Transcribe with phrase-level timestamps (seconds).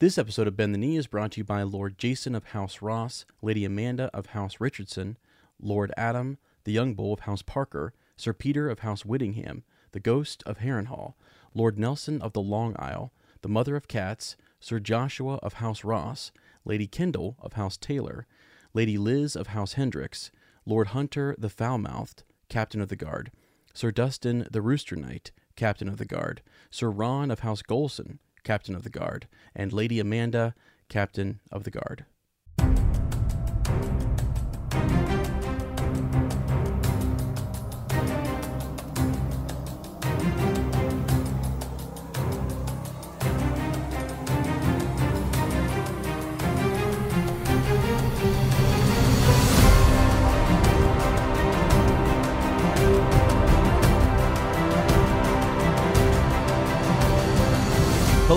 [0.00, 2.80] This episode of Bend the Knee is brought to you by Lord Jason of House
[2.80, 5.18] Ross, Lady Amanda of House Richardson,
[5.60, 10.42] Lord Adam, the young bull of House Parker, Sir Peter of House Whittingham, the ghost
[10.46, 11.16] of Harrenhal,
[11.52, 16.32] Lord Nelson of the Long Isle, the mother of cats, Sir Joshua of House Ross,
[16.64, 18.26] Lady Kendall of House Taylor,
[18.72, 20.30] Lady Liz of House Hendricks,
[20.64, 23.32] Lord Hunter the Foul-mouthed, Captain of the Guard,
[23.74, 26.40] Sir Dustin the Rooster Knight, Captain of the Guard,
[26.70, 30.54] Sir Ron of House Golson, Captain of the Guard, and Lady Amanda,
[30.88, 32.04] Captain of the Guard.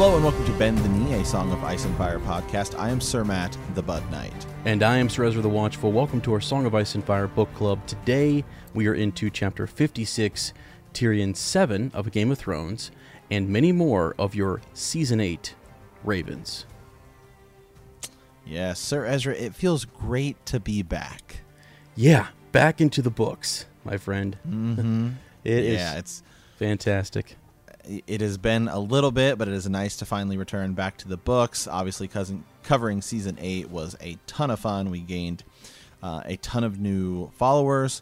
[0.03, 2.77] Hello and welcome to Bend the Knee, a Song of Ice and Fire podcast.
[2.77, 4.33] I am Sir Matt, the Bud Knight.
[4.65, 5.93] And I am Sir Ezra the Watchful.
[5.93, 7.79] Welcome to our Song of Ice and Fire book club.
[7.87, 10.51] Today we are into chapter 56,
[10.93, 12.91] Tyrion 7 of Game of Thrones,
[13.31, 15.55] and many more of your season 8
[16.03, 16.65] Ravens.
[18.45, 21.43] Yes, Sir Ezra, it feels great to be back.
[21.95, 24.37] Yeah, back into the books, my friend.
[24.45, 25.11] Mm-hmm.
[25.45, 26.23] It is yeah, it's
[26.57, 27.37] fantastic.
[27.85, 31.07] It has been a little bit, but it is nice to finally return back to
[31.07, 31.67] the books.
[31.67, 34.89] Obviously, cousin, covering season eight was a ton of fun.
[34.89, 35.43] We gained
[36.01, 38.01] uh, a ton of new followers.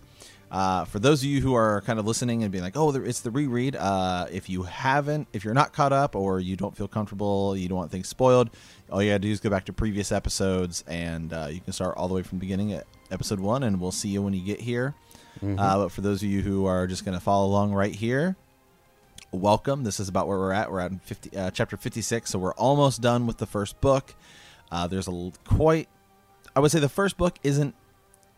[0.52, 3.22] Uh, for those of you who are kind of listening and being like, "Oh, it's
[3.22, 6.90] the reread," uh, if you haven't, if you're not caught up, or you don't feel
[6.90, 8.50] comfortable, you don't want things spoiled,
[8.92, 11.96] all you gotta do is go back to previous episodes, and uh, you can start
[11.96, 14.44] all the way from the beginning at episode one, and we'll see you when you
[14.44, 14.94] get here.
[15.42, 18.36] Uh, but for those of you who are just gonna follow along right here,
[19.32, 19.84] welcome.
[19.84, 20.72] This is about where we're at.
[20.72, 24.14] We're at in 50, uh, chapter 56, so we're almost done with the first book.
[24.72, 25.88] Uh, there's a l- quite,
[26.56, 27.76] I would say the first book isn't,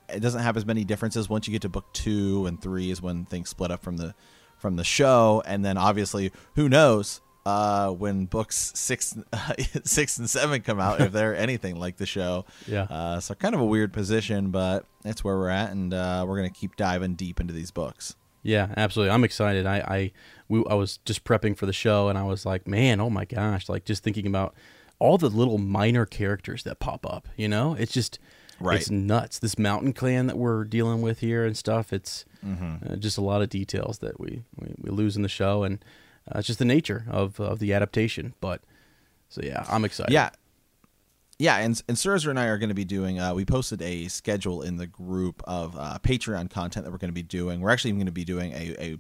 [0.10, 1.30] it doesn't have as many differences.
[1.30, 4.14] Once you get to book two and three is when things split up from the
[4.58, 9.16] from the show, and then obviously who knows uh, when books six
[9.84, 12.46] six and seven come out if they're anything like the show.
[12.68, 12.84] Yeah.
[12.84, 16.38] Uh, so kind of a weird position, but that's where we're at, and uh, we're
[16.38, 18.16] gonna keep diving deep into these books.
[18.44, 19.12] Yeah, absolutely.
[19.14, 19.66] I'm excited.
[19.66, 20.12] I I,
[20.50, 23.26] we, I was just prepping for the show, and I was like, man, oh my
[23.26, 23.70] gosh!
[23.70, 24.54] Like just thinking about
[25.00, 27.28] all the little minor characters that pop up.
[27.38, 28.20] You know, it's just
[28.59, 28.80] Right.
[28.80, 29.40] it's nuts.
[29.40, 31.92] This mountain clan that we're dealing with here and stuff.
[31.92, 32.92] It's Mm-hmm.
[32.94, 35.84] uh, just a lot of details that we, we, we lose in the show, and
[36.30, 38.34] uh, it's just the nature of of the adaptation.
[38.42, 38.62] But
[39.30, 40.12] so yeah, I'm excited.
[40.14, 40.30] Yeah.
[41.40, 43.20] Yeah, and and Sir and I are going to be doing.
[43.20, 47.10] Uh, we posted a schedule in the group of uh, Patreon content that we're going
[47.10, 47.60] to be doing.
[47.60, 48.98] We're actually going to be doing a, a,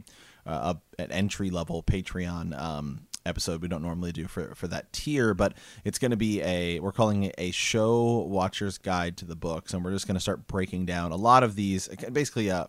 [0.49, 3.61] uh, a an entry level Patreon um, episode.
[3.61, 6.79] We don't normally do for for that tier, but it's going to be a.
[6.79, 10.21] We're calling it a show watcher's guide to the books, and we're just going to
[10.21, 11.87] start breaking down a lot of these.
[12.11, 12.67] Basically, a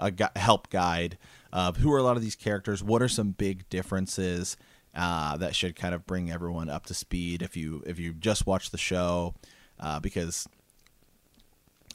[0.00, 1.18] a help guide
[1.52, 2.82] of who are a lot of these characters.
[2.82, 4.56] What are some big differences?
[4.94, 8.46] Uh, that should kind of bring everyone up to speed if you if you just
[8.46, 9.34] watch the show
[9.80, 10.48] uh, because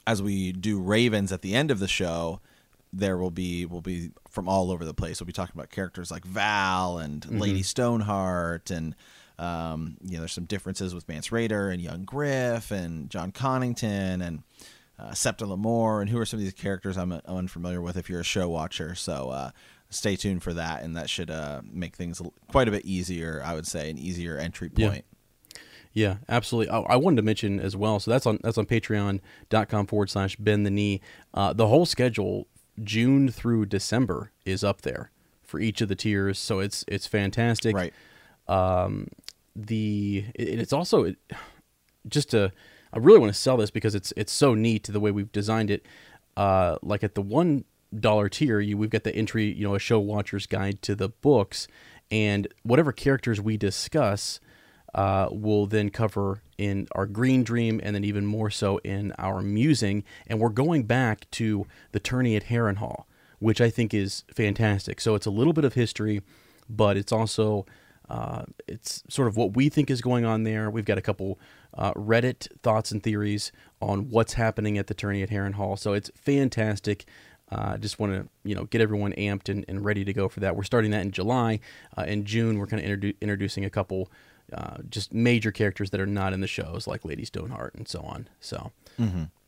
[0.05, 2.41] as we do ravens at the end of the show
[2.91, 6.11] there will be will be from all over the place we'll be talking about characters
[6.11, 8.95] like val and lady stoneheart and
[9.39, 14.21] um, you know there's some differences with Mance Rayder and Young Griff and Jon Connington
[14.21, 14.43] and
[14.99, 18.09] uh, Septa Lemore and who are some of these characters I'm uh, unfamiliar with if
[18.09, 18.95] you're a show watcher.
[18.95, 19.51] So uh,
[19.89, 23.41] stay tuned for that, and that should uh, make things quite a bit easier.
[23.43, 25.05] I would say an easier entry point.
[25.93, 26.71] Yeah, absolutely.
[26.71, 27.99] Oh, I wanted to mention as well.
[27.99, 31.01] So that's on that's on patreon.com forward slash bend the knee.
[31.33, 32.47] Uh, the whole schedule,
[32.83, 35.11] June through December, is up there
[35.41, 36.37] for each of the tiers.
[36.37, 37.75] So it's it's fantastic.
[37.75, 37.93] Right.
[38.47, 39.07] Um,
[39.55, 41.17] The it, it's also it,
[42.07, 42.51] just to
[42.93, 45.31] I really want to sell this because it's it's so neat to the way we've
[45.31, 45.85] designed it.
[46.37, 47.65] Uh, like at the one
[47.97, 51.09] dollar tier, you we've got the entry, you know, a show watcher's guide to the
[51.09, 51.67] books,
[52.11, 54.39] and whatever characters we discuss,
[54.95, 59.41] uh, will then cover in our green dream, and then even more so in our
[59.41, 60.03] musing.
[60.27, 63.03] And we're going back to the tourney at Harrenhal,
[63.39, 64.99] which I think is fantastic.
[64.99, 66.21] So it's a little bit of history,
[66.69, 67.65] but it's also
[68.09, 70.69] uh, it's sort of what we think is going on there.
[70.69, 71.39] We've got a couple
[71.75, 73.51] uh, Reddit thoughts and theories
[73.81, 75.77] on what's happening at the tourney at Harrenhal.
[75.77, 77.05] So it's fantastic.
[77.51, 80.39] Uh, just want to you know get everyone amped and, and ready to go for
[80.41, 80.55] that.
[80.55, 81.59] We're starting that in July.
[81.97, 84.11] Uh, in June, we're kind of introdu- introducing a couple
[84.53, 88.01] uh, just major characters that are not in the shows, like Lady Stoneheart and so
[88.01, 88.27] on.
[88.39, 88.71] So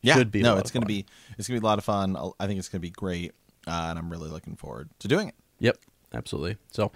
[0.02, 0.14] Yeah.
[0.16, 1.06] should be no, it's gonna be
[1.38, 2.16] it's gonna be a lot of fun.
[2.16, 3.32] I'll- think it's gonna be great,
[3.66, 5.34] uh, and I'm really looking forward to doing it.
[5.60, 5.76] Yep,
[6.14, 6.56] absolutely.
[6.72, 6.90] So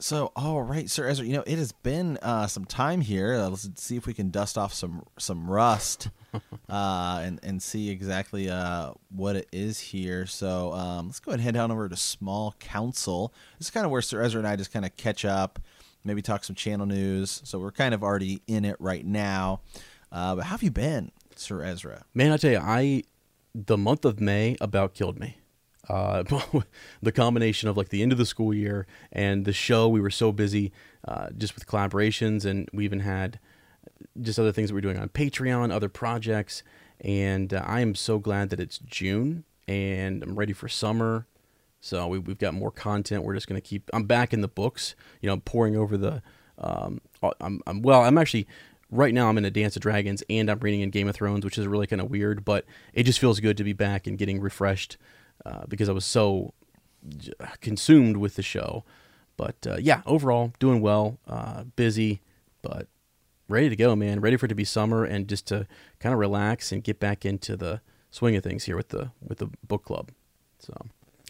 [0.00, 1.26] So, all right, Sir Ezra.
[1.26, 3.34] You know, it has been uh, some time here.
[3.34, 6.08] Uh, let's see if we can dust off some some rust
[6.68, 10.26] uh, and and see exactly uh, what it is here.
[10.26, 13.32] So, um, let's go ahead and head on over to Small Council.
[13.58, 15.58] This is kind of where Sir Ezra and I just kind of catch up,
[16.04, 17.40] maybe talk some channel news.
[17.44, 19.60] So we're kind of already in it right now.
[20.10, 22.04] Uh, but how have you been, Sir Ezra?
[22.14, 23.04] Man, I tell you, I
[23.54, 25.38] the month of May about killed me.
[25.88, 26.22] Uh,
[27.02, 30.10] the combination of like the end of the school year and the show, we were
[30.10, 30.72] so busy
[31.06, 33.38] uh, just with collaborations, and we even had
[34.20, 36.62] just other things that we're doing on Patreon, other projects.
[37.00, 41.26] And uh, I am so glad that it's June and I'm ready for summer.
[41.80, 43.22] So we, we've got more content.
[43.22, 43.88] We're just going to keep.
[43.92, 44.96] I'm back in the books.
[45.20, 46.22] You know, pouring over the.
[46.58, 47.00] Um,
[47.40, 48.02] I'm, I'm well.
[48.02, 48.48] I'm actually
[48.90, 49.28] right now.
[49.28, 51.66] I'm in a Dance of Dragons and I'm reading in Game of Thrones, which is
[51.66, 52.44] really kind of weird.
[52.44, 54.96] But it just feels good to be back and getting refreshed
[55.46, 56.54] uh, because I was so
[57.60, 58.84] consumed with the show.
[59.36, 62.22] But uh, yeah, overall doing well, uh, busy,
[62.60, 62.88] but
[63.48, 64.20] ready to go, man.
[64.20, 65.66] Ready for it to be summer and just to
[66.00, 67.80] kind of relax and get back into the
[68.10, 70.10] swing of things here with the with the book club.
[70.58, 70.74] So,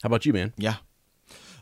[0.02, 0.52] how about you, man?
[0.56, 0.76] Yeah.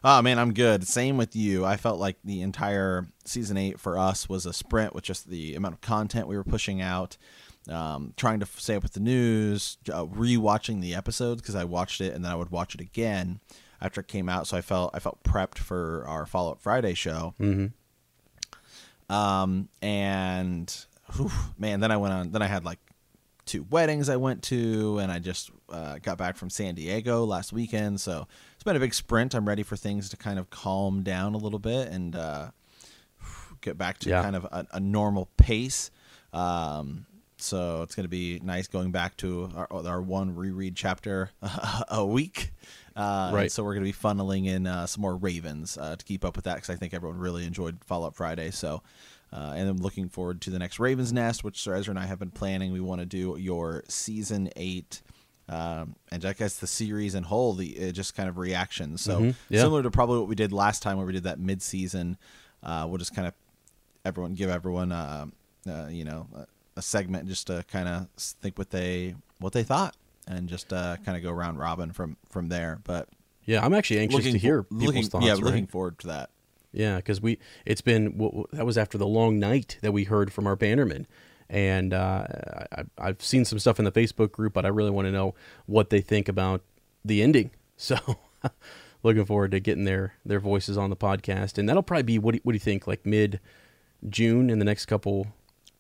[0.04, 0.86] Oh man, I'm good.
[0.86, 1.64] Same with you.
[1.64, 5.54] I felt like the entire season eight for us was a sprint with just the
[5.54, 7.16] amount of content we were pushing out
[7.68, 12.00] um, trying to stay up with the news, uh, rewatching the episodes because I watched
[12.00, 13.40] it and then I would watch it again
[13.80, 14.46] after it came out.
[14.46, 17.34] So I felt I felt prepped for our Follow Up Friday show.
[17.40, 17.66] Mm-hmm.
[19.08, 20.74] Um, and
[21.14, 22.30] whew, man, then I went on.
[22.32, 22.78] Then I had like
[23.44, 27.52] two weddings I went to, and I just uh, got back from San Diego last
[27.52, 28.00] weekend.
[28.00, 29.34] So it's been a big sprint.
[29.34, 32.50] I'm ready for things to kind of calm down a little bit and uh,
[33.60, 34.22] get back to Yeah.
[34.22, 35.90] kind of a, a normal pace.
[36.32, 37.06] Um,
[37.38, 41.30] so it's going to be nice going back to our, our one reread chapter
[41.88, 42.52] a week.
[42.96, 43.52] Uh, and Right.
[43.52, 46.34] So we're going to be funneling in uh, some more Ravens uh, to keep up
[46.36, 48.50] with that because I think everyone really enjoyed Follow Up Friday.
[48.50, 48.82] So,
[49.32, 52.06] uh, and I'm looking forward to the next Ravens Nest, which Sir Ezra and I
[52.06, 52.72] have been planning.
[52.72, 55.02] We want to do your season eight.
[55.48, 59.00] Um, and I guess the series in whole, the uh, just kind of reactions.
[59.02, 59.34] So Mhm.
[59.48, 59.60] Yeah.
[59.60, 62.16] similar to probably what we did last time, where we did that mid-season.
[62.62, 63.34] Uh, we'll just kind of
[64.04, 64.90] everyone give everyone
[65.90, 66.46] you know a,
[66.76, 69.94] a segment just to kind of think what they what they thought
[70.26, 73.08] and just uh, kind of go round robin from from there but
[73.44, 75.24] Yeah, I'm actually anxious to for- hear people's looking, thoughts.
[75.26, 75.42] yeah right?
[75.42, 76.30] looking forward to that
[76.72, 78.16] Yeah, because we it's been
[78.52, 81.06] that was after the long night that we heard from our bannermen,
[81.48, 82.26] and uh,
[82.76, 85.34] I, I've seen some stuff in the Facebook group, but I really want to know
[85.66, 86.60] what they think about
[87.04, 87.50] the ending.
[87.78, 87.96] So,
[89.02, 92.34] looking forward to getting their their voices on the podcast, and that'll probably be what
[92.34, 93.38] do what do you think like mid
[94.08, 95.26] June in the next couple.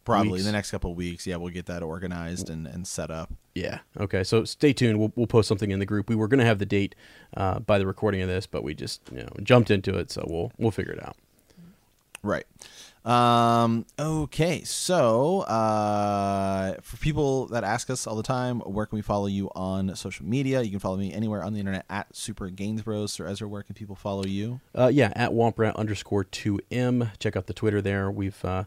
[0.06, 0.42] Probably weeks?
[0.42, 3.30] in the next couple of weeks yeah we'll get that organized and, and set up
[3.54, 3.78] Yeah.
[3.98, 4.22] Okay.
[4.22, 4.98] So stay tuned.
[4.98, 6.10] We'll, we'll post something in the group.
[6.10, 6.94] We were going to have the date
[7.36, 10.26] uh, by the recording of this, but we just you know jumped into it, so
[10.28, 11.16] we'll we'll figure it out.
[12.22, 12.44] Right.
[13.06, 14.62] Um, okay.
[14.64, 19.48] So, uh, for people that ask us all the time, where can we follow you
[19.54, 20.60] on social media?
[20.62, 23.10] You can follow me anywhere on the internet at Super Gainsbros.
[23.10, 24.60] Sir Ezra, where can people follow you?
[24.74, 27.10] Uh, yeah, at Womprat underscore two M.
[27.18, 28.10] Check out the Twitter there.
[28.10, 28.64] We've uh,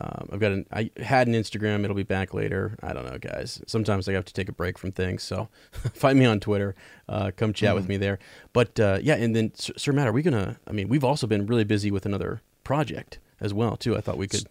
[0.00, 1.82] um, I've got an I had an Instagram.
[1.82, 2.76] It'll be back later.
[2.82, 3.60] I don't know, guys.
[3.66, 5.48] Sometimes I have to take a break from things, so
[5.94, 6.76] find me on Twitter.
[7.08, 8.18] Uh, come chat with me there.
[8.52, 10.58] But uh, yeah, and then Sir, Matt, are we gonna?
[10.66, 13.96] I mean, we've also been really busy with another project as well too.
[13.96, 14.44] I thought we could.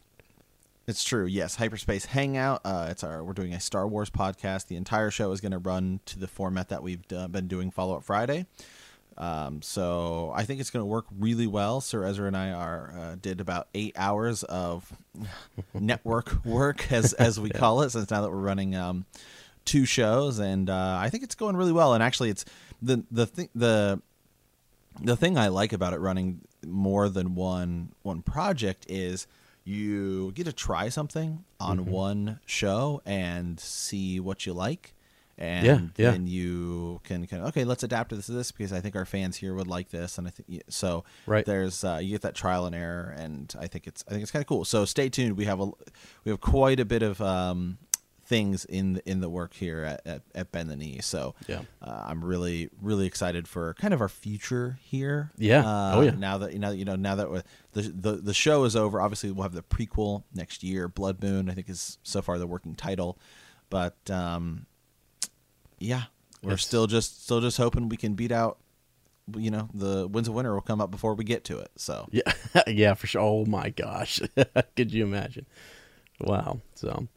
[0.86, 1.26] It's true.
[1.26, 2.62] Yes, Hyperspace Hangout.
[2.64, 4.68] Uh, it's our we're doing a Star Wars podcast.
[4.68, 7.96] The entire show is going to run to the format that we've been doing Follow
[7.96, 8.48] Up Friday.
[9.18, 11.82] Um, so I think it's going to work really well.
[11.82, 14.92] Sir Ezra and I are uh, did about eight hours of
[15.74, 19.06] network work, as as we call it, since now that we're running um,
[19.66, 21.94] two shows, and uh, I think it's going really well.
[21.94, 22.46] And actually, it's
[22.82, 24.02] the the thing the
[25.02, 29.28] the thing I like about it running more than one one project is
[29.64, 31.92] you get to try something on Mm-hmm.
[31.92, 34.94] one show and see what you like
[35.38, 36.12] and Yeah, yeah.
[36.12, 38.96] then you can kind of okay let's adapt to this to this because i think
[38.96, 41.46] our fans here would like this and i think so Right.
[41.46, 44.32] there's uh, you get that trial and error and i think it's i think it's
[44.32, 45.66] kind of cool so stay tuned we have a
[46.24, 47.78] we have quite a bit of um
[48.26, 51.62] things in the, in the work here at, at, at bend the knee so Yeah.
[51.82, 55.32] uh, I'm really really excited for kind of our future here.
[55.38, 55.60] Yeah.
[55.66, 56.12] Uh, Oh, yeah.
[56.12, 59.00] Now that you know, you know, now that we're- the the the show is over,
[59.00, 60.90] obviously we'll have the prequel next year.
[60.90, 63.18] Blood Moon, I think, is so far the working title,
[63.70, 64.66] but um,
[65.80, 66.04] yeah,
[66.42, 68.58] we're still just still just hoping we can beat out.
[69.36, 71.70] You know, the Winds of Winter will come up before we get to it.
[71.76, 72.32] So Yeah,
[72.68, 73.22] yeah, for sure.
[73.22, 74.22] Oh my gosh,
[74.76, 75.46] could you imagine?
[76.22, 76.62] Wow.
[76.76, 77.08] So,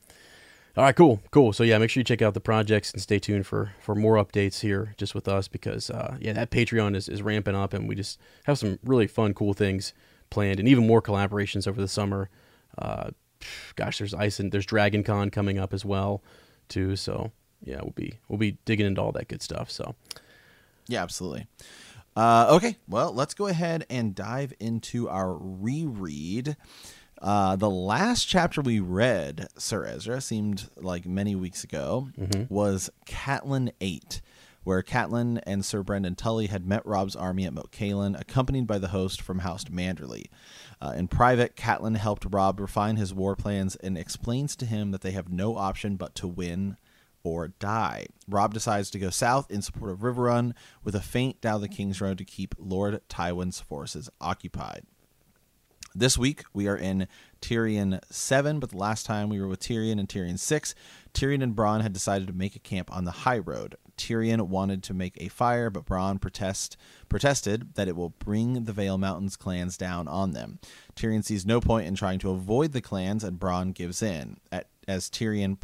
[0.76, 1.52] all right, cool, cool.
[1.52, 4.16] So yeah, make sure you check out the projects and stay tuned for for more
[4.16, 7.88] updates here, just with us, because uh, yeah, that Patreon is is ramping up, and
[7.88, 9.92] we just have some really fun, cool things
[10.30, 12.28] planned, and even more collaborations over the summer.
[12.76, 13.10] Uh,
[13.76, 16.22] gosh, there's Ice and there's Dragon Con coming up as well,
[16.68, 16.96] too.
[16.96, 17.32] So
[17.64, 19.70] yeah, we'll be we'll be digging into all that good stuff.
[19.70, 19.94] So
[20.88, 21.46] Yeah, absolutely.
[22.16, 26.56] Uh, okay, well, let's go ahead and dive into our reread.
[27.22, 32.08] Uh, the last chapter we read, Sir Ezra, seemed like many weeks ago,
[32.48, 34.20] was Catelyn 8,
[34.64, 38.78] where Catelyn and Sir Brynden Tully had met Robb's army at Moat Cailin, accompanied by
[38.78, 40.26] the host from House Manderley.
[40.82, 45.02] Uh, in private, Catelyn helped Rob refine his war plans and explains to him that
[45.02, 46.76] they have no option but to win
[47.22, 48.06] or die.
[48.28, 52.00] Robb decides to go south in support of Riverrun with a feint down the King's
[52.00, 54.84] Road to keep Lord Tywin's forces occupied.
[55.94, 57.08] This week we are in
[57.40, 60.74] Tyrion 7, but the last time we were with Tyrion in Tyrion 6,
[61.12, 63.74] Tyrion and Bronn had decided to make a camp on the high road.
[63.96, 66.76] Tyrion wanted to make a fire, but Bronn protest,
[67.08, 70.60] protested that it will bring the Vale Mountains clans down on them.
[70.94, 74.36] Tyrion sees no point in trying to avoid the clans, and Bronn gives in.
[74.52, 75.58] At, as Tyrion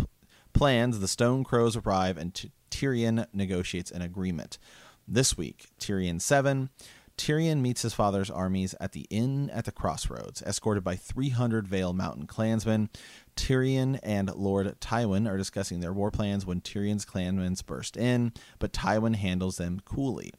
[0.56, 4.58] plans, the Stone Crows arrive, and T- Tyrion negotiates an agreement.
[5.06, 6.70] This week, Tyrion 7,
[7.18, 11.92] Tyrion meets his father's armies at the inn at the crossroads, escorted by 300 Vale
[11.92, 12.90] Mountain clansmen.
[13.36, 18.72] Tyrion and Lord Tywin are discussing their war plans when Tyrion's clansmen burst in, but
[18.72, 20.32] Tywin handles them coolly.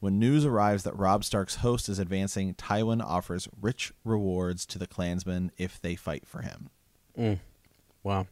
[0.00, 4.86] When news arrives that Robb Stark's host is advancing, Tywin offers rich rewards to the
[4.86, 6.70] clansmen if they fight for him.
[7.18, 7.38] Mm.
[8.02, 8.26] Wow.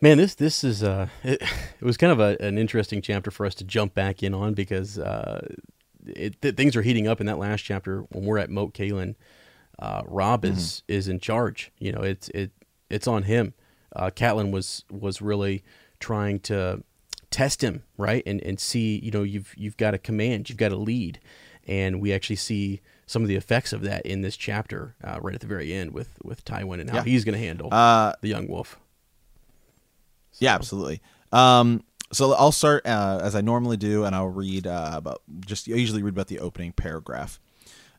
[0.00, 3.44] Man, this this is uh it, it was kind of a, an interesting chapter for
[3.46, 5.46] us to jump back in on because uh
[6.06, 9.14] it, th- things are heating up in that last chapter when we're at Moat Cailin.
[9.78, 11.70] Uh, Robb is is in charge.
[11.78, 12.50] You know, it's it
[12.90, 13.54] it's on him.
[13.94, 15.62] Uh, Catelyn was was really
[16.00, 16.82] trying to
[17.30, 18.98] test him, right, and and see.
[19.02, 21.20] You know, you've you've got a command, you've got a lead,
[21.66, 25.34] and we actually see some of the effects of that in this chapter uh, right
[25.34, 27.04] at the very end with with Tywin and how Yeah.
[27.04, 28.78] he's going to handle Uh, the young wolf.
[30.38, 31.00] Yeah, absolutely.
[31.32, 35.68] Um, so I'll start uh, as I normally do, and I'll read uh, about just
[35.68, 37.38] I usually read about the opening paragraph.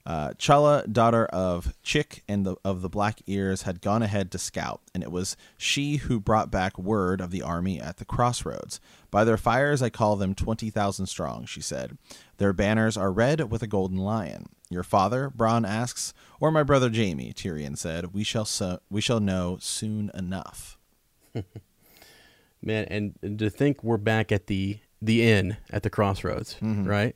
[0.05, 4.39] Uh, Chella, daughter of Cheyk and the, of the Black Ears, had gone ahead to
[4.39, 8.79] scout, and it was she who brought back word of the army at the crossroads.
[9.11, 11.45] By their fires, I call them twenty thousand strong.
[11.45, 11.97] She said,
[12.37, 16.89] "Their banners are red with a golden lion." Your father, Bronn asks, or my brother
[16.89, 17.33] Jaime?
[17.33, 20.79] Tyrion said, "We shall so- we shall know soon enough."
[22.61, 27.15] man and, and to think we're back at the the inn at the crossroads right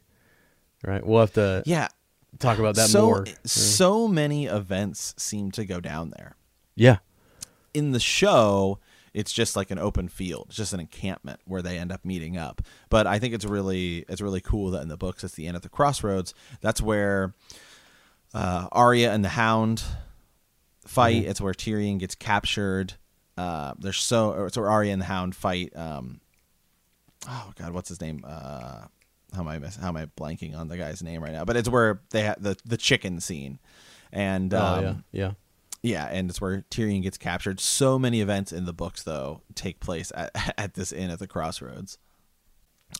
[0.83, 1.88] right we'll have to Yeah,
[2.39, 6.35] talk about that so, more So many events seem to go down there.
[6.75, 6.97] yeah
[7.73, 8.79] In the show,
[9.13, 12.38] it's just like an open field, it's just an encampment where they end up meeting
[12.38, 12.62] up.
[12.89, 15.55] But I think it's really it's really cool that in the books it's the end
[15.57, 16.33] at the crossroads.
[16.62, 17.33] That's where
[18.33, 19.83] uh, Arya and the Hound
[20.88, 21.23] fight.
[21.25, 22.93] It's where Tyrion gets captured.
[23.37, 25.75] Uh, there's so or it's Arya and the Hound fight.
[25.75, 26.21] Um,
[27.27, 28.23] oh God, what's his name?
[28.25, 28.85] Uh,
[29.33, 31.45] how am I miss, how am I blanking on the guy's name right now?
[31.45, 33.59] But it's where they had the the chicken scene,
[34.11, 35.31] and oh um, yeah yeah
[35.83, 37.59] yeah, and it's where Tyrion gets captured.
[37.59, 41.27] So many events in the books though take place at at this inn at the
[41.27, 41.97] crossroads.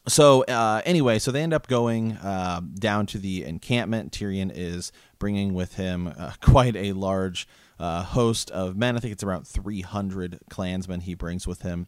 [0.07, 4.11] So uh, anyway, so they end up going uh, down to the encampment.
[4.11, 7.47] Tyrion is bringing with him uh, quite a large
[7.83, 8.95] uh, host of men.
[8.95, 11.87] I think it's around 300 clansmen he brings with him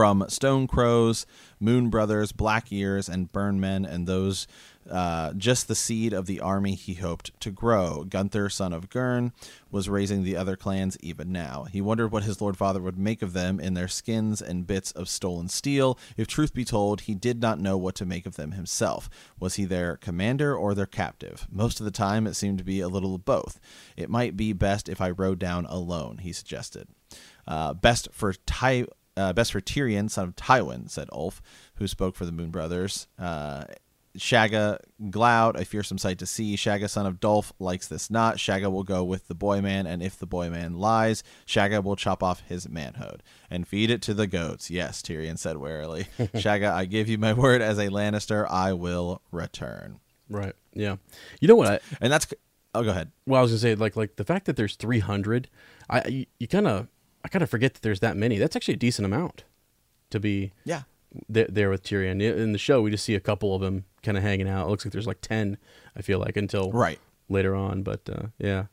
[0.00, 1.26] from Stone Crows,
[1.60, 4.46] Moon Brothers, Black Ears, and Burn Men, and those
[4.90, 8.06] uh, just the seed of the army he hoped to grow.
[8.08, 9.34] Gunthor, son of Gurn,
[9.70, 11.64] was raising the other clans even now.
[11.64, 14.90] He wondered what his lord father would make of them in their skins and bits
[14.92, 15.98] of stolen steel.
[16.16, 19.10] If truth be told, he did not know what to make of them himself.
[19.38, 21.46] Was he their commander or their captive?
[21.52, 23.60] Most of the time, it seemed to be a little of both.
[23.98, 26.88] It might be best if I rode down alone, he suggested.
[27.46, 28.86] Uh, best for Ty.
[29.16, 31.42] Uh, best for Tyrion, son of Tywin, said Ulf,
[31.76, 33.06] who spoke for the Moon Brothers.
[33.18, 33.64] Uh,
[34.18, 34.78] Shagga
[35.10, 36.56] Gloud, a fearsome sight to see.
[36.56, 38.38] Shagga, son of Dolf, likes this not.
[38.38, 41.96] Shagga will go with the boy man, and if the boy man lies, Shagga will
[41.96, 44.68] chop off his manhood and feed it to the goats.
[44.70, 46.06] Yes, Tyrion said warily.
[46.18, 50.00] Shagga, I give you my word as a Lannister, I will return.
[50.28, 50.96] right yeah
[51.40, 52.32] you know what i And that's.
[52.74, 53.10] Oh, go ahead.
[53.26, 55.48] well i was gonna say like like the fact that there's 300
[55.88, 56.86] i you, you kind of
[57.24, 59.44] i kind of forget that there's that many that's actually a decent amount
[60.10, 60.82] to be Yeah.
[61.28, 62.20] there, there with Tyrion.
[62.20, 64.66] In the show, we just see a couple of them kind of hanging out.
[64.66, 65.56] It looks like there's like ten.
[65.96, 66.98] I feel like until Right.
[67.28, 68.66] later on, but uh, yeah,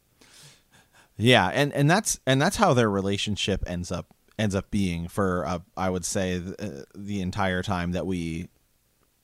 [1.17, 5.45] Yeah, and and that's and that's how their relationship ends up ends up being for
[5.47, 8.49] uh, I would say the, uh, the entire time that we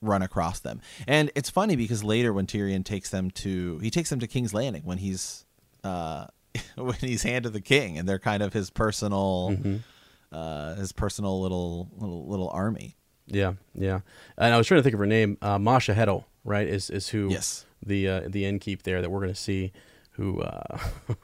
[0.00, 0.80] run across them.
[1.06, 4.52] And it's funny because later when Tyrion takes them to he takes them to King's
[4.52, 5.44] Landing when he's
[5.84, 6.26] uh
[6.76, 9.76] when he's hand of the king and they're kind of his personal Mm-hmm.
[10.32, 12.96] uh his personal little little little army.
[13.26, 14.00] Yeah, yeah.
[14.36, 15.38] And I was trying to think of her name.
[15.40, 16.66] Uh, Masha Heddle, right?
[16.68, 17.28] Is is who?
[17.30, 17.64] Yes.
[17.84, 19.72] The uh, the innkeep there that we're gonna see,
[20.12, 20.78] who uh,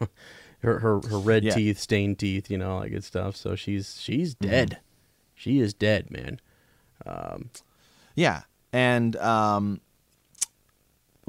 [0.61, 1.55] her her her red Yeah.
[1.55, 3.37] teeth, stained teeth, you know, all that good stuff.
[3.37, 4.51] So she's she's Mm-hmm.
[4.51, 4.79] dead.
[5.35, 6.41] She is dead, man.
[8.15, 8.43] Yeah.
[8.73, 9.81] And um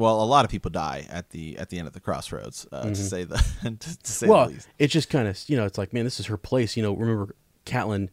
[0.02, 2.84] well, a lot of people die at the at the end of the crossroads, uh,
[2.84, 4.32] to say the to, to say Mm-hmm.
[4.32, 4.68] well, the least.
[4.80, 6.76] it's just kind of you know, it's like man, this is her place.
[6.76, 8.10] You know, remember Catelyn,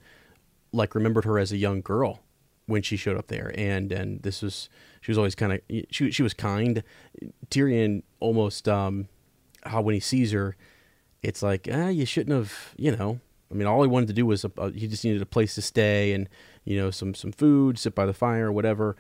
[0.73, 2.21] like remembered her as a young girl
[2.67, 4.69] when she showed up there, and and this was
[5.01, 6.83] she was always kind of she she was kind.
[7.51, 9.09] Tyrion almost um
[9.65, 10.57] how when he sees her,
[11.23, 13.21] it's like ah you shouldn't have you know.
[13.51, 15.63] I mean, all he wanted to do was a, he just needed a place to
[15.63, 16.29] stay and
[16.65, 18.95] you know some some food, sit by the fire, whatever.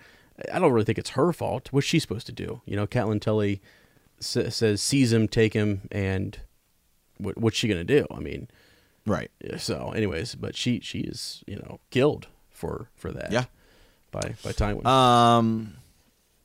[0.53, 1.69] I don't really think it's her fault.
[1.73, 2.61] What's she supposed to do?
[2.65, 3.61] You know, Catelyn Tully
[4.21, 6.39] sa- says seize him, take him, and
[7.19, 8.07] what, what's she gonna do?
[8.11, 8.49] I mean,
[9.07, 9.31] Right.
[9.57, 13.33] so anyways, but she she is you know killed for for that.
[13.33, 13.45] Yeah.
[14.11, 14.87] By by Tywin.
[14.87, 15.75] Um.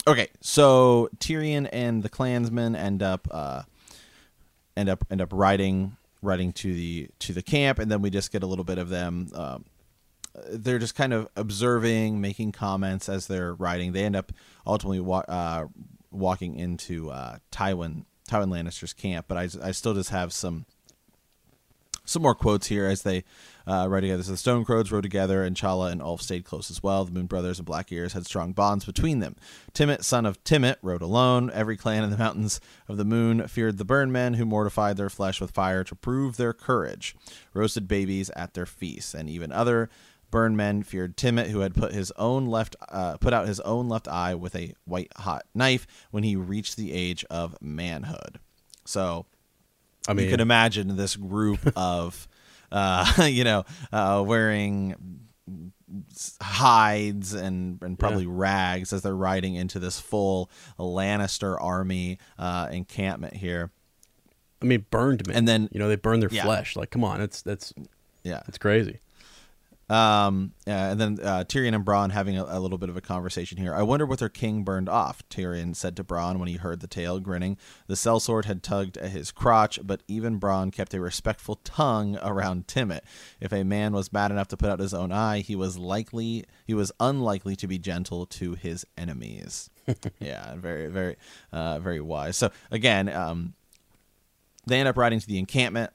[0.05, 3.63] Okay, so Tyrion and the clansmen end up uh,
[4.75, 8.31] end up end up riding riding to the to the camp, and then we just
[8.31, 9.29] get a little bit of them.
[9.33, 9.65] Um,
[10.50, 13.92] they're just kind of observing, making comments as they're riding.
[13.92, 14.32] They end up
[14.66, 15.68] ultimately wa- uh,
[16.12, 20.66] walking into uh, Tywin Tywin Lannister's camp, but I, I still just have some
[22.06, 23.24] some more quotes here as they
[23.66, 24.24] uh, ride together.
[24.24, 27.06] So the Stone Crows rode together, and Chella and Ulf stayed close as well.
[27.06, 29.36] The Moon Brothers and Black Ears had strong bonds between them.
[29.74, 31.50] Timett, son of Timett, rode alone.
[31.54, 32.60] Every clan in the Mountains
[32.90, 36.36] of the Moon feared the Burn Men, who mortified their flesh with fire to prove
[36.36, 37.16] their courage,
[37.54, 39.90] roasted babies at their feasts, and even other
[40.34, 43.88] Burn men feared Timett, who had put his own left uh, put out his own
[43.88, 48.40] left eye with a white hot knife when he reached the age of manhood.
[48.84, 49.28] So
[50.08, 52.28] I mean, you can imagine this group of,
[52.72, 54.96] uh, you know, uh, wearing
[56.41, 58.32] hides and, and probably Yeah.
[58.32, 63.69] rags as they're riding into this full Lannister army uh, encampment here.
[64.62, 66.43] I mean, burned men, And then- you know they burn their Yeah.
[66.43, 66.76] flesh.
[66.76, 67.72] Like, come on, it's that's
[68.24, 68.41] Yeah.
[68.48, 69.00] it's crazy.
[69.93, 73.01] Um, yeah, and then uh, Tyrion and Bronn having a, a little bit of a
[73.01, 73.75] conversation here.
[73.75, 76.88] I wonder what their king burned off, Tyrion said to Bronn when he heard the
[76.88, 77.58] tale, grinning.
[77.86, 82.65] The sellsword had tugged at his crotch, but even Bronn kept a respectful tongue around
[82.65, 83.01] Timett.
[83.39, 86.45] If a man was bad enough to put out his own eye, he was likely
[86.65, 89.69] he was unlikely to be gentle to his enemies.
[90.19, 91.17] yeah, very, very,
[91.51, 92.36] uh, very wise.
[92.36, 93.53] So again, um,
[94.65, 95.91] they end up riding to the encampment.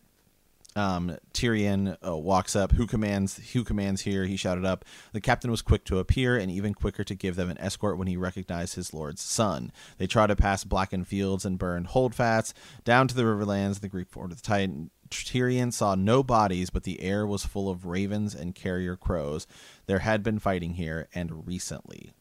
[0.77, 2.73] Um, Tyrion uh, walks up.
[2.73, 3.53] Who commands?
[3.53, 4.27] Who commands here?
[4.27, 4.85] He shouted up.
[5.13, 8.07] The captain was quick to appear, and even quicker to give them an escort when
[8.07, 9.73] he recognized his lord's son.
[9.97, 12.53] They trotted past blackened fields and burned holdfats
[12.85, 13.81] down to the riverlands.
[13.81, 14.91] The Green Fork of the Titan.
[15.11, 19.47] Tyrion saw no bodies, but the air was full of ravens and carrier crows.
[19.87, 22.13] There had been fighting here, and recently.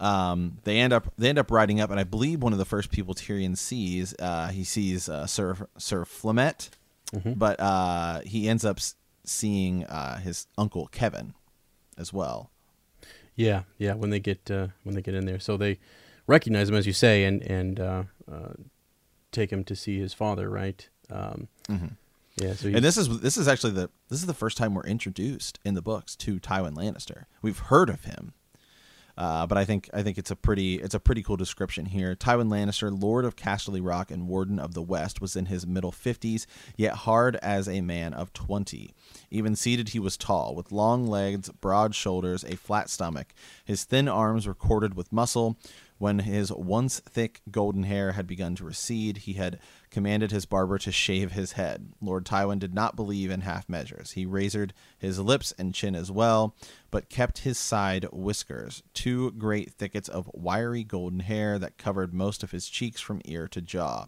[0.00, 2.64] Um, they end up they end up riding up, and I believe one of the
[2.64, 6.70] first people Tyrion sees, uh, he sees uh, Sir Sir Flement,
[7.36, 8.78] but uh, he ends up
[9.24, 11.34] seeing uh, his uncle Kevan
[11.96, 12.50] as well.
[13.34, 13.94] Yeah, yeah.
[13.94, 15.78] When they get uh, when they get in there, so they
[16.26, 18.52] recognize him as you say, and and uh, uh,
[19.32, 20.88] take him to see his father, right?
[21.10, 21.48] Um,
[22.36, 22.52] Yeah.
[22.54, 25.58] So And this is this is actually the this is the first time we're introduced
[25.64, 27.24] in the books to Tywin Lannister.
[27.42, 28.32] We've heard of him,
[29.18, 32.14] uh, but I think I think it's a pretty it's a pretty cool description here.
[32.14, 35.92] Tywin Lannister, Lord of Casterly Rock and Warden of the West, was in his middle
[35.92, 38.94] fifties, yet hard as a man of twenty.
[39.30, 43.34] Even seated, he was tall, with long legs, broad shoulders, a flat stomach.
[43.64, 45.58] His thin arms were corded with muscle.
[45.98, 49.58] When his once thick golden hair had begun to recede, he had
[49.90, 51.88] commanded his barber to shave his head.
[52.00, 54.12] Lord Tywin did not believe in half measures.
[54.12, 56.54] He razored his lips and chin as well,
[56.90, 62.42] but kept his side whiskers, two great thickets of wiry golden hair that covered most
[62.42, 64.06] of his cheeks from ear to jaw.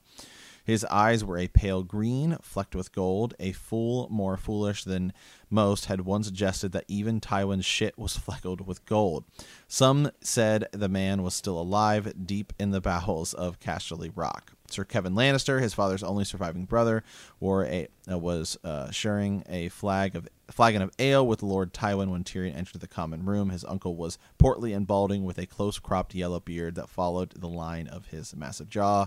[0.64, 3.35] His eyes were a pale green, flecked with gold.
[3.40, 5.12] A fool more foolish than
[5.49, 9.25] most had once suggested that even Tywin's shit was fleckled with gold.
[9.66, 14.53] Some said the man was still alive deep in the bowels of Casterly Rock.
[14.72, 17.02] Sir Kevan Lannister, his father's only surviving brother,
[17.38, 22.11] wore a uh, was uh, sharing a flag of flagon of ale with Lord Tywin
[22.11, 23.50] when Tyrion entered the common room.
[23.50, 27.87] His uncle was portly and balding, with a close-cropped yellow beard that followed the line
[27.87, 29.06] of his massive jaw.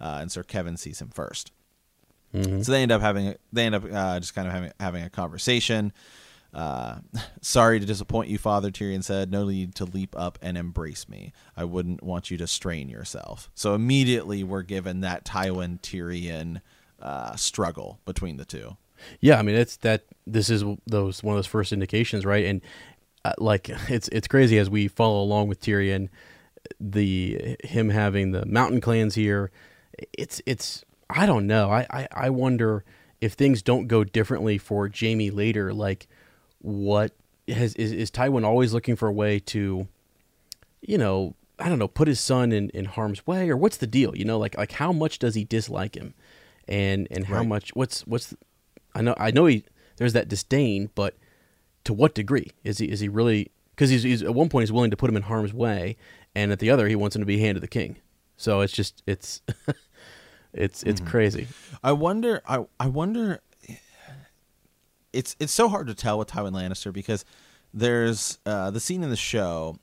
[0.00, 1.50] Uh, and Sir Kevan sees him 1st
[2.62, 5.10] So they end up having they end up uh, just kind of having having a
[5.10, 5.92] conversation.
[6.54, 6.96] Uh,
[7.40, 9.30] sorry to disappoint you, Father Tyrion said.
[9.30, 11.32] No need to leap up and embrace me.
[11.56, 13.50] I wouldn't want you to strain yourself.
[13.54, 16.60] So immediately we're given that Tywin Tyrion
[17.00, 18.76] uh, struggle between the two.
[19.20, 22.46] Yeah, I mean it's that this is those one of those first indications, right?
[22.46, 22.60] And
[23.24, 26.08] uh, like it's it's crazy as we follow along with Tyrion,
[26.80, 29.50] the him having the mountain clans here.
[30.12, 31.70] It's it's I don't know.
[31.70, 32.84] I I, I wonder
[33.20, 35.74] if things don't go differently for Jaime later.
[35.74, 36.06] Like
[36.64, 37.12] what
[37.46, 39.86] has is is Tywin always looking for a way to,
[40.80, 43.86] you know, I don't know, put his son in in harm's way or what's the
[43.86, 44.16] deal?
[44.16, 46.14] You know, like like how much does he dislike him,
[46.66, 47.48] and and how Right.
[47.48, 48.34] much what's what's
[48.94, 49.64] I know I know he
[49.96, 51.16] there's that disdain, but
[51.84, 54.72] to what degree is he is he really because he's, he's at one point he's
[54.72, 55.96] willing to put him in harm's way,
[56.34, 57.96] and at the other he wants him to be hand of the king.
[58.38, 59.42] So it's just it's
[60.54, 61.10] it's it's mm-hmm.
[61.10, 61.48] crazy.
[61.82, 62.40] I wonder.
[62.48, 63.40] I I wonder.
[65.14, 67.24] It's it's so hard to tell with Tywin Lannister because
[67.72, 69.78] there's uh, the scene in the show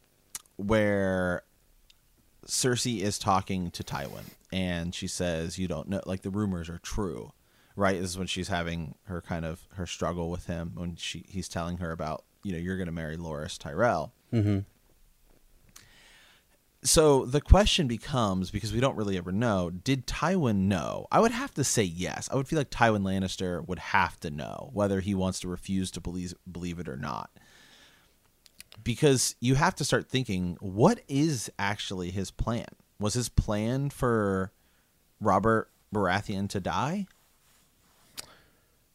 [0.57, 1.43] where
[2.45, 6.79] Cersei is talking to Tywin and she says, "You don't know, like the rumors are
[6.79, 7.31] true."
[7.75, 11.25] Right, this is when she's having her kind of her struggle with him when she
[11.27, 14.13] he's telling her about you know you're going to marry Loras Tyrell.
[14.33, 14.59] Mm-hmm.
[16.83, 21.05] So the question becomes because we don't really ever know, did Tywin know?
[21.11, 22.27] I would have to say yes.
[22.31, 25.91] I would feel like Tywin Lannister would have to know whether he wants to refuse
[25.91, 27.29] to believe believe it or not.
[28.83, 32.65] Because you have to start thinking, what is actually his plan?
[32.99, 34.51] Was his plan for
[35.19, 37.05] Robert Baratheon to die?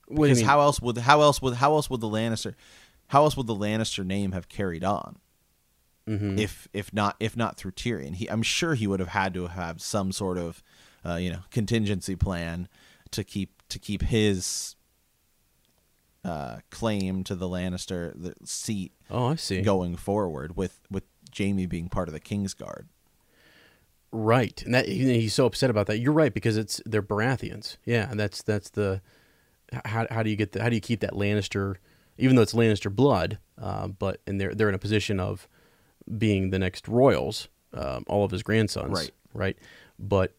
[0.09, 2.55] What do you Because how else would how else would how else would the Lannister
[3.09, 5.19] how else would the Lannister name have carried on?
[6.07, 6.39] Mhm.
[6.39, 8.15] if if not if not through Tyrion.
[8.15, 10.63] He I'm sure he would have had to have some sort of
[11.05, 12.69] uh, you know contingency plan
[13.11, 14.77] to keep to keep his
[16.25, 19.63] uh, claim to the Lannister the seat oh, I see.
[19.63, 21.05] going forward with with
[21.37, 22.87] Jaime being part of the Kingsguard.
[24.13, 25.99] Right, and that he- he's so upset about that.
[25.99, 27.77] You're right because it's they're Baratheons.
[27.85, 29.03] Yeah, and that's that's the
[29.85, 31.77] how how do you get the, how do you keep that Lannister,
[32.17, 35.49] even though it's Lannister blood, uh, but and they're they're in a position of
[36.19, 39.11] being the next royals, um, all of his grandsons, Right.
[39.35, 39.59] right,
[39.99, 40.35] but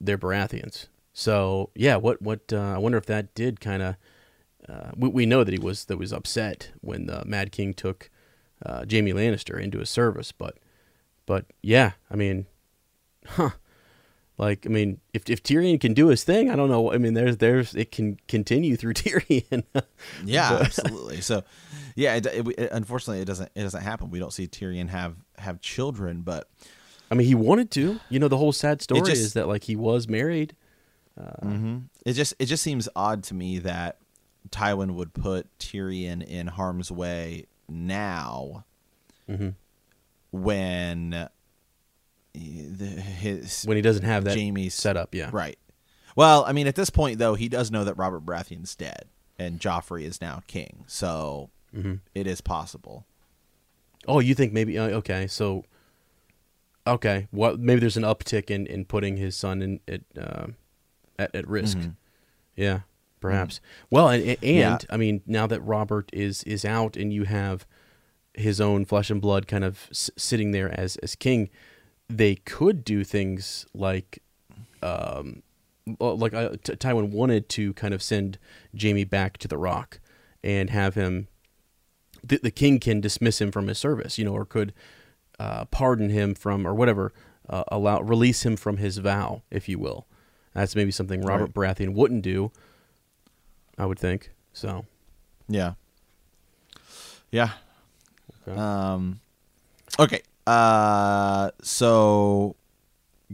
[0.00, 0.86] they're Baratheons.
[1.12, 3.96] So yeah, what what uh, I wonder if that did kind of
[4.68, 8.10] uh, we we know that he was that was upset when the Mad King took
[8.64, 10.58] uh, Jaime Lannister into his service, but
[11.26, 12.46] but yeah, I mean,
[13.26, 13.50] huh?
[14.38, 16.92] Like I mean, if if Tyrion can do his thing, I don't know.
[16.92, 19.64] I mean, there's there's it can continue through Tyrion.
[20.24, 21.20] Yeah, But- absolutely.
[21.22, 21.42] So,
[21.96, 24.10] yeah, it, it, it- unfortunately, it doesn't it doesn't happen.
[24.10, 26.48] We don't see Tyrion have have children, but
[27.10, 27.98] I mean, he wanted to.
[28.10, 30.54] You know, the whole sad story just- is that like he was married.
[31.42, 33.98] hmm It just it just seems odd to me that
[34.50, 38.64] Tywin would put Tyrion in harm's way now
[39.28, 39.54] Mhm.
[40.30, 41.28] when uh,
[42.38, 45.14] the, his when he doesn't have that Jaime's set up.
[45.14, 45.58] Yeah, right.
[46.16, 49.04] Well, I mean, at this point though, he does know that Robert Baratheon's dead
[49.38, 52.00] and Joffrey is now king, so Mhm.
[52.14, 53.06] it is possible.
[54.06, 54.78] Oh, you think maybe?
[54.78, 55.64] Uh, okay, so
[56.86, 57.58] okay, what?
[57.60, 60.46] Maybe there's an uptick in in putting his son in at uh,
[61.18, 61.78] at, at risk.
[61.78, 61.94] Mhm.
[62.56, 62.80] Yeah,
[63.20, 63.60] perhaps.
[63.90, 64.78] Well, and, and Yeah.
[64.90, 67.66] I mean, now that Robert is is out, and you have
[68.34, 71.50] his own flesh and blood kind of s- sitting there as as king,
[72.08, 74.22] they could do things like,
[74.82, 75.42] um,
[75.98, 78.38] like uh, T- Tywin wanted to kind of send
[78.78, 80.00] Jaime back to the Rock
[80.42, 81.28] and have him.
[82.24, 84.72] The, the king can dismiss him from his service, you know, or could
[85.38, 87.12] uh, pardon him from or whatever,
[87.48, 90.06] uh, allow release him from his vow, if you will.
[90.54, 92.50] That's maybe something Robert Baratheon wouldn't do.
[93.76, 94.86] I would think so.
[95.46, 95.74] Yeah.
[97.30, 97.50] Yeah.
[98.48, 98.58] Okay.
[98.58, 99.20] Um
[99.98, 100.22] okay.
[100.48, 102.56] Uh so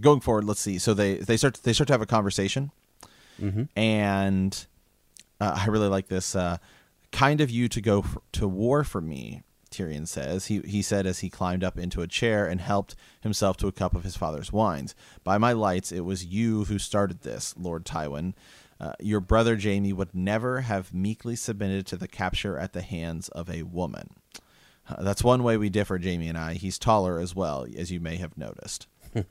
[0.01, 0.79] going forward, let's see.
[0.79, 2.71] So they they start they start to have a conversation
[3.41, 3.65] Mm-hmm.
[3.77, 4.67] and
[5.41, 6.59] uh, I really like this uh
[7.11, 9.43] kind of you to go f to war for me.
[9.73, 10.47] Tyrion says.
[10.47, 13.73] He he said as he climbed up into a chair and helped himself to a
[13.73, 14.95] cup of his father's wines.
[15.25, 18.35] By my lights, it was you who started this, Lord Tywin.
[18.79, 23.29] Uh, your brother Jaime would never have meekly submitted to the capture at the hands
[23.31, 24.11] of a woman.
[24.89, 26.55] Uh, that's one way we differ, Jaime and I.
[26.55, 28.87] He's taller as well, as you may have noticed.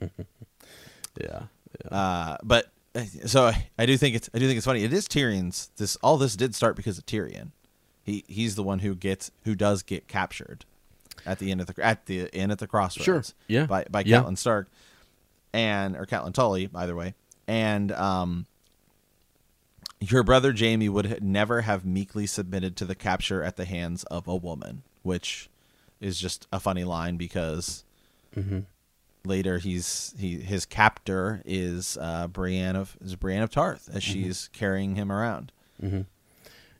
[1.21, 1.43] Yeah.
[1.91, 1.95] yeah.
[1.95, 4.83] Uh, but uh, so I, I do think it's I do think it's funny.
[4.83, 5.69] It is Tyrion's.
[5.77, 7.51] This all this did start because of Tyrion.
[8.03, 10.65] He he's the one who gets who does get captured
[11.25, 13.05] at the end of the at the end at the crossroads.
[13.05, 14.21] Sure, yeah, By by yeah.
[14.23, 14.71] Catelyn Stark
[15.53, 17.13] and or Catelyn Tully either way.
[17.47, 18.47] And um
[19.99, 24.27] Your brother Jaime would never have meekly submitted to the capture at the hands of
[24.27, 25.49] a woman, which
[26.01, 27.83] is just a funny line because
[29.25, 34.49] later he's he his captor is uh, Brienne of is Brienne of Tarth as she's
[34.53, 35.51] carrying him around.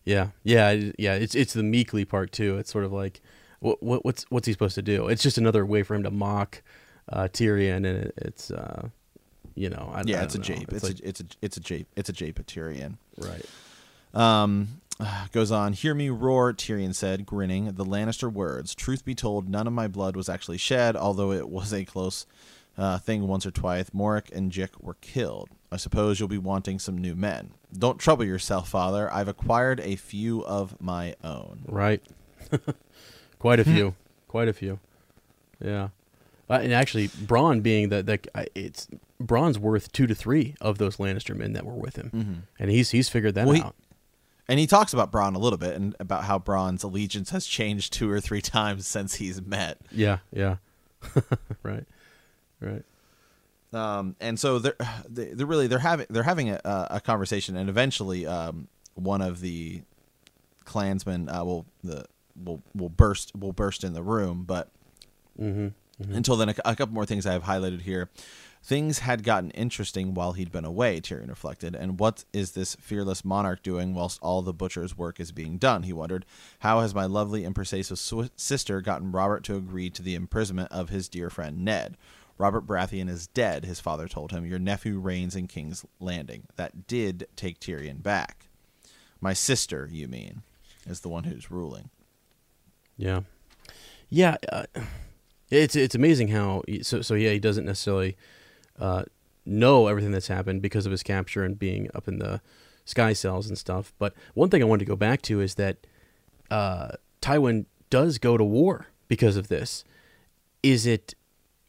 [0.05, 1.13] Yeah, yeah, yeah.
[1.13, 2.57] It's it's the meekly part too.
[2.57, 3.21] It's sort of like,
[3.59, 5.07] what, what what's what's he supposed to do?
[5.07, 6.61] It's just another way for him to mock
[7.11, 8.89] uh, Tyrion, and it, it's uh,
[9.55, 10.55] you know, I, Yeah, I it's a don't know.
[10.55, 10.73] jape.
[10.73, 11.87] It's, like, a it's a it's a jape.
[11.95, 12.97] It's a jape of Tyrion.
[13.17, 13.45] right.
[14.13, 14.81] Um,
[15.31, 15.73] goes on.
[15.73, 17.73] Hear me roar, Tyrion said, grinning.
[17.73, 18.75] The Lannister words.
[18.75, 22.25] Truth be told, none of my blood was actually shed, although it was a close
[22.77, 23.89] uh, thing once or twice.
[23.91, 25.49] Morrec and Jyck were killed.
[25.71, 27.51] I suppose you'll be wanting some new men.
[27.75, 29.11] Don't trouble yourself, father.
[29.11, 31.65] I've acquired a few of my own.
[31.67, 32.01] Right.
[33.39, 33.95] Quite a few.
[34.27, 34.79] Quite a few.
[35.59, 35.89] Yeah.
[36.49, 38.87] Uh, and actually, Bronn being the, the I- it's
[39.21, 42.91] Bronn's worth two to three of those Lannister men that were with him, and he's
[42.91, 43.75] he's figured that Well, he- out.
[44.49, 47.93] And he talks about Bronn a little bit and about how Bronn's allegiance has changed
[47.93, 49.77] two or three times since he's met.
[49.91, 50.57] Yeah, yeah.
[51.63, 51.85] right,
[52.59, 52.83] right.
[53.73, 54.75] um, and so they're
[55.09, 56.59] they- they're really they're having they're having a,
[56.91, 59.81] a conversation, and eventually um, one of the
[60.65, 62.05] clansmen uh, will the
[62.41, 64.43] will will burst will burst in the room.
[64.45, 64.69] But
[65.39, 66.13] Mm-hmm.
[66.13, 68.09] until then, a, a couple more things I have highlighted here.
[68.63, 71.75] Things had gotten interesting while he'd been away, Tyrion reflected.
[71.75, 75.83] And what is this fearless monarch doing whilst all the butcher's work is being done?
[75.83, 76.25] He wondered.
[76.59, 80.71] How has my lovely and persuasive sw- sister gotten Robert to agree to the imprisonment
[80.71, 81.97] of his dear friend Ned?
[82.37, 84.45] Robert Baratheon is dead, his father told him.
[84.45, 86.43] Your nephew reigns in King's Landing.
[86.55, 88.47] That did take Tyrion back.
[89.19, 90.41] My sister, you mean,
[90.87, 91.89] is the one who's ruling.
[92.95, 93.21] Yeah,
[94.09, 94.37] yeah.
[94.49, 94.63] Uh,
[95.49, 98.17] it's it's amazing how so so yeah he doesn't necessarily
[98.79, 99.03] uh,
[99.45, 102.41] know everything that's happened because of his capture and being up in the
[102.85, 103.93] sky cells and stuff.
[103.97, 105.77] But one thing I wanted to go back to is that
[106.49, 109.83] uh, Tywin does go to war because of this.
[110.61, 111.13] Is it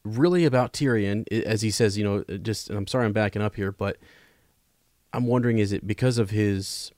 [0.04, 1.98] really about Tyrion, as he says?
[1.98, 3.96] You know, just and I'm sorry I'm backing up here, but
[5.12, 6.92] I'm wondering is it because of his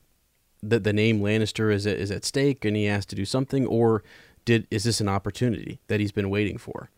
[0.62, 4.02] that the name Lannister is is at stake and he has to do something, or
[4.44, 6.90] did is this an opportunity that he's been waiting for?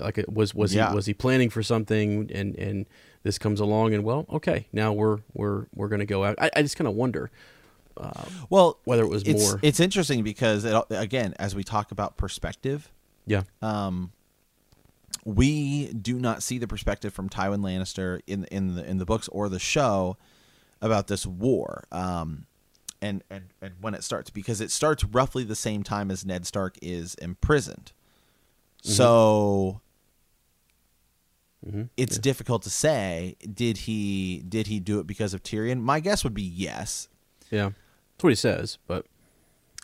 [0.00, 0.90] Like was was Yeah.
[0.90, 2.86] he was he planning for something and and
[3.22, 6.34] this comes along and well okay now we're we're we're gonna go out.
[6.40, 7.30] I, I just kind of wonder.
[8.48, 12.16] Well, Whether it was it's, more- It's interesting because it, again, as we talk about
[12.16, 12.92] perspective,
[13.26, 14.12] Yeah, um,
[15.24, 19.28] we do not see the perspective from Tywin Lannister in in the in the books
[19.28, 20.16] or the show
[20.80, 21.84] about this war.
[21.90, 22.46] Um,
[23.02, 26.46] and, and and when it starts because it starts roughly the same time as Ned
[26.46, 27.92] Stark is imprisoned.
[28.82, 29.80] So
[31.68, 35.80] hmm it's difficult to say did he did he do it because of Tyrion?
[35.80, 37.08] My guess would be yes.
[37.50, 37.70] yeah.
[38.12, 39.06] That's what he says, but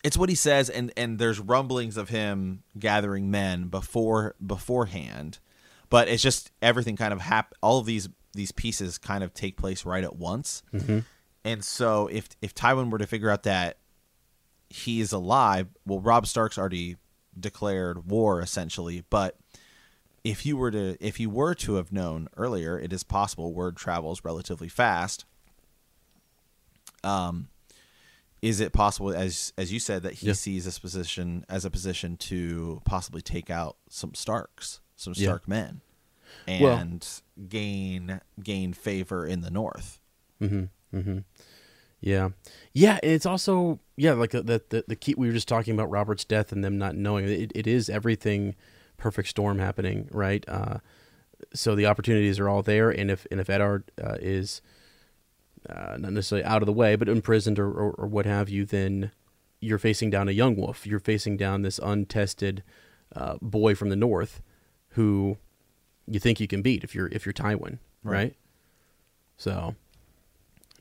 [0.02, 5.38] it's what he says and and there's rumblings of him gathering men before beforehand
[5.90, 9.56] but it's just everything kind of hap- all of these these pieces kind of take
[9.56, 10.62] place right at once
[11.44, 13.78] and so if if tywin were to figure out that
[14.68, 16.96] he is alive well robb stark's already
[17.38, 19.36] declared war essentially but
[20.22, 23.76] if you were to if you were to have known earlier it is possible word
[23.76, 25.24] travels relatively fast
[27.02, 27.48] um
[28.42, 30.32] is it possible as as you said that he Yeah.
[30.34, 35.28] sees this position as a position to possibly take out some starks some Yeah.
[35.28, 35.80] stark men
[36.48, 37.06] Well- and
[37.48, 39.98] gain gain favor in the north
[40.40, 40.96] Mm-hmm.
[40.96, 41.18] Mm-hmm.
[42.04, 42.30] Yeah.
[42.74, 45.90] Yeah, and it's also yeah, like the the, the key we were just talking about
[45.90, 48.54] Robert's death and them not knowing it, it is everything
[48.98, 50.44] perfect storm happening, right?
[50.46, 50.78] Uh,
[51.54, 54.60] so the opportunities are all there, and if and if Eddard uh, is
[55.68, 58.66] uh, not necessarily out of the way, but imprisoned or, or, or what have you,
[58.66, 59.10] then
[59.60, 60.86] you're facing down a young wolf.
[60.86, 62.62] You're facing down this untested
[63.16, 64.42] uh, boy from the north,
[64.90, 65.38] who
[66.06, 68.12] you think you can beat if you're if you're Tywin, Right.
[68.12, 68.34] right?
[69.38, 69.74] So,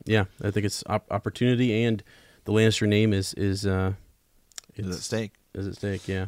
[0.04, 2.02] yeah, I think it's op- opportunity, and
[2.44, 3.92] the Lannister name is is uh,
[4.76, 6.08] is at stake is at stake.
[6.08, 6.26] Yeah.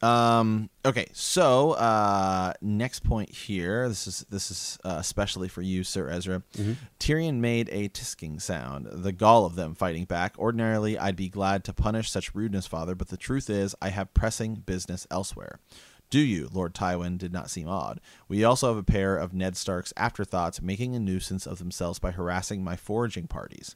[0.00, 0.70] Um.
[0.84, 1.08] Okay.
[1.12, 3.88] So, uh, next point here.
[3.88, 6.42] This is this is uh, especially for you, Sir Ezra.
[7.00, 8.86] Tyrion made a tisking sound.
[8.90, 10.38] The gall of them fighting back.
[10.38, 12.94] Ordinarily, I'd be glad to punish such rudeness, father.
[12.94, 15.58] But the truth is, I have pressing business elsewhere.
[16.10, 17.18] Do you, Lord Tywin?
[17.18, 18.00] Did not seem odd.
[18.28, 22.12] We also have a pair of Ned Stark's afterthoughts making a nuisance of themselves by
[22.12, 23.74] harassing my foraging parties.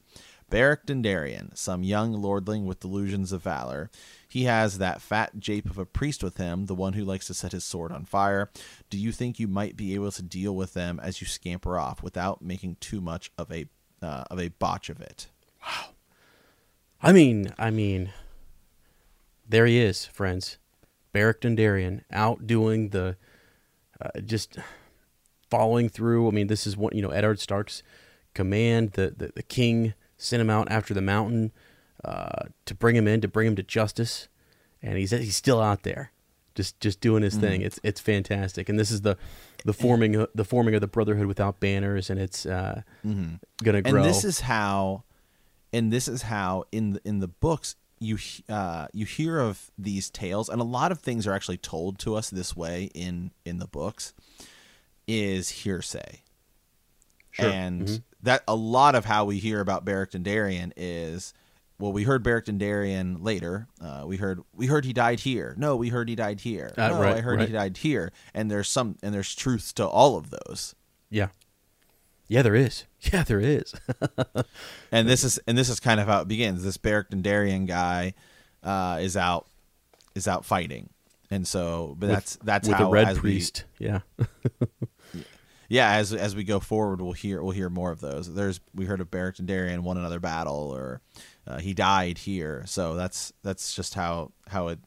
[0.49, 3.91] Beric Dondarrion, some young lordling with delusions of valor.
[4.29, 7.35] He has that fat jape of a priest with him, the one who likes to
[7.35, 8.51] set his sword on fire.
[8.91, 12.03] Do you think you might be able to deal with them as you scamper off
[12.03, 13.67] without making too much of a
[14.03, 15.29] uh, of a botch of it.
[15.63, 15.91] Wow.
[17.03, 18.13] I mean, I mean,
[19.49, 20.59] there he is, friends.
[21.13, 23.17] Beric Dondarrion outdoing the,
[24.01, 24.59] uh, just
[25.51, 26.29] following through.
[26.29, 27.11] I mean, this is what you know.
[27.11, 27.83] Eddard Stark's
[28.35, 28.93] command.
[28.93, 31.53] The the, the king sent him out after the mountain
[32.05, 34.29] uh, to bring him in, to bring him to justice,
[34.83, 36.11] and he's he's still out there,
[36.55, 37.61] just just doing his thing.
[37.63, 39.17] It's it's fantastic, and this is the
[39.65, 42.83] the forming the forming of the Brotherhood without banners, and it's uh,
[43.63, 43.97] gonna grow.
[44.01, 45.05] And this is how,
[45.73, 50.11] and this is how in the, in the books you uh, you hear of these
[50.11, 53.59] tales, and a lot of things are actually told to us this way in in
[53.59, 54.13] the books,
[55.07, 56.23] is hearsay.
[57.31, 57.49] Sure.
[57.49, 61.33] And that a lot of how we hear about Beric Dondarrion is,
[61.79, 63.69] well, we heard Beric Dondarrion later.
[63.81, 65.55] Uh, we heard we heard he died here.
[65.57, 66.73] No, we heard he died here.
[66.77, 67.49] Uh, no, right, I heard right.
[67.49, 68.13] he died here.
[68.35, 70.75] And there's some and there's truth to all of those.
[71.09, 71.29] yeah,
[72.33, 72.85] yeah, there is.
[73.13, 73.75] Yeah, there is.
[74.93, 76.63] and this is and this is kind of how it begins.
[76.63, 78.15] This Beric Dondarrion guy
[78.63, 79.49] uh, is out
[80.15, 80.91] is out fighting,
[81.33, 83.65] and so but that's that's with how the red priest.
[83.81, 85.25] yeah, We,
[85.69, 88.33] yeah, as as we go forward, we'll hear we'll hear more of those.
[88.33, 91.01] There's we heard of Beric Dondarrion won another battle, or
[91.45, 92.63] uh, he died here.
[92.67, 94.79] So that's that's just how how it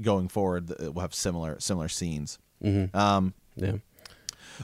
[0.00, 0.70] going forward.
[0.70, 2.38] It will have similar similar scenes.
[2.62, 2.96] mm-hmm.
[2.96, 3.78] Um, yeah,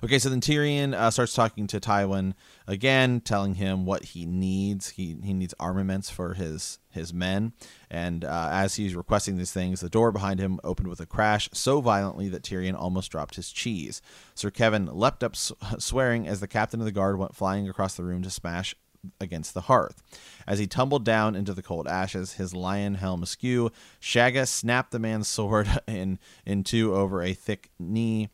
[0.03, 2.35] Okay, so then Tyrion uh, starts talking to Tywin
[2.67, 4.91] again, telling him what he needs.
[4.91, 7.53] He he needs armaments for his his men,
[7.91, 11.49] and uh, as he's requesting these things, the door behind him opened with a crash
[11.53, 14.03] so violently that Tyrion almost dropped his cheese.
[14.35, 18.05] Sir Kevan leapt up, swearing, as the captain of the guard went flying across the
[18.05, 18.75] room to smash
[19.21, 20.03] against the hearth.
[20.47, 24.99] As he tumbled down into the cold ashes, his lion helm askew, Shagga snapped the
[24.99, 28.29] man's sword in in two over a thick knee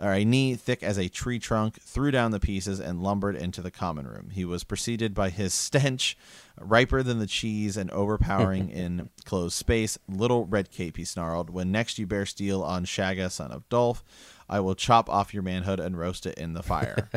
[0.00, 3.60] or a knee thick as a tree trunk, threw down the pieces and lumbered into
[3.60, 4.30] the common room.
[4.32, 6.16] He was preceded by his stench,
[6.60, 9.98] riper than the cheese and overpowering in closed space.
[10.08, 11.50] Little red cape, he snarled.
[11.50, 14.04] When next you bear steel on Shagga, son of Dolf,
[14.48, 17.10] I will chop off your manhood and roast it in the fire.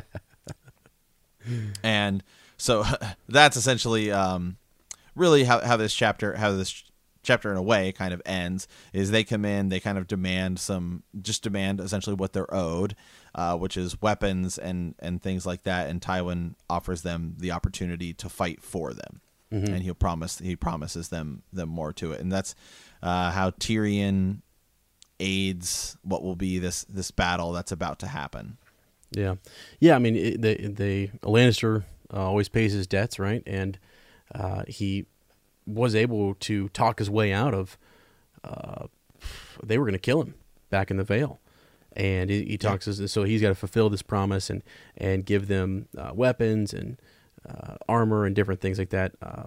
[1.83, 2.23] and
[2.57, 2.83] so
[3.29, 4.57] that's essentially um,
[5.15, 6.83] really how, how this chapter how this
[7.23, 10.59] chapter in a way kind of ends is they come in they kind of demand
[10.59, 12.95] some just demand essentially what they're owed
[13.33, 15.89] uh, which is weapons and and things like that.
[15.89, 19.21] And tywin offers them the opportunity to fight for them.
[19.73, 22.21] And he'll promise he promises them them more to it.
[22.21, 22.55] And that's
[23.03, 24.41] uh, how tyrion
[25.19, 28.57] aids what will be this this battle that's about to happen.
[29.11, 29.35] Yeah,
[29.79, 29.95] yeah.
[29.95, 33.43] I mean, it, they they Lannister uh, always pays his debts, right?
[33.45, 33.77] And
[34.33, 35.05] uh, he
[35.65, 37.77] was able to talk his way out of.
[38.43, 38.87] Uh,
[39.63, 40.35] they were going to kill him
[40.69, 41.39] back in the Vale,
[41.93, 44.63] and he, he talks as so he's got to fulfill this promise and
[44.97, 46.99] and give them uh, weapons and
[47.47, 49.13] uh, armor and different things like that.
[49.21, 49.43] Uh,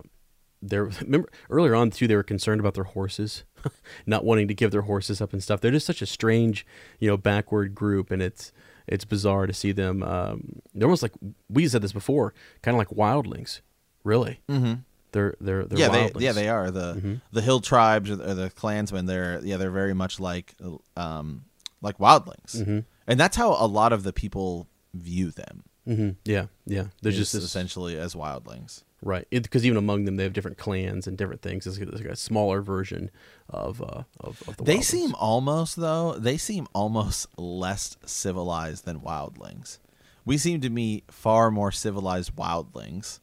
[0.65, 3.45] they're remember earlier on too they were concerned about their horses
[4.07, 6.67] not wanting to give their horses up and stuff they're just such a strange
[6.99, 8.53] you know backward group and it's
[8.87, 11.13] it's bizarre to see them um, they're almost like
[11.49, 13.61] we said this before kind of like wildlings
[14.03, 14.75] really mm-hmm.
[15.15, 16.13] They're they're they're yeah, wildlings.
[16.19, 19.07] they yeah they are the the hill tribes or the, or the clansmen.
[19.07, 20.55] They're yeah they're very much like
[20.97, 21.45] um
[21.81, 25.65] like wildlings, and that's how a lot of the people view them.
[25.87, 28.83] hmm yeah yeah they're is just essentially as wildlings.
[29.03, 32.21] right because even among them they have different clans and different things it's like, it's
[32.23, 33.11] a smaller version
[33.51, 34.85] of uh of, of the They wildlings.
[34.85, 39.79] seem almost though they seem almost less civilized than wildlings.
[40.25, 43.21] We seem to be far more civilized wildlings.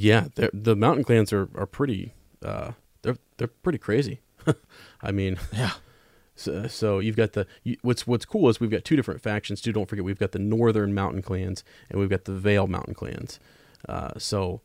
[0.00, 2.14] Yeah, the mountain clans are are pretty.
[2.42, 4.20] Uh, they're they're pretty crazy.
[5.02, 5.72] I mean, Yeah.
[6.36, 9.60] so, so you've got the you, what's what's cool is we've got two different factions
[9.60, 9.72] too.
[9.72, 13.40] Don't forget we've got the northern mountain clans and we've got the Vale mountain clans.
[13.88, 14.60] Uh, so,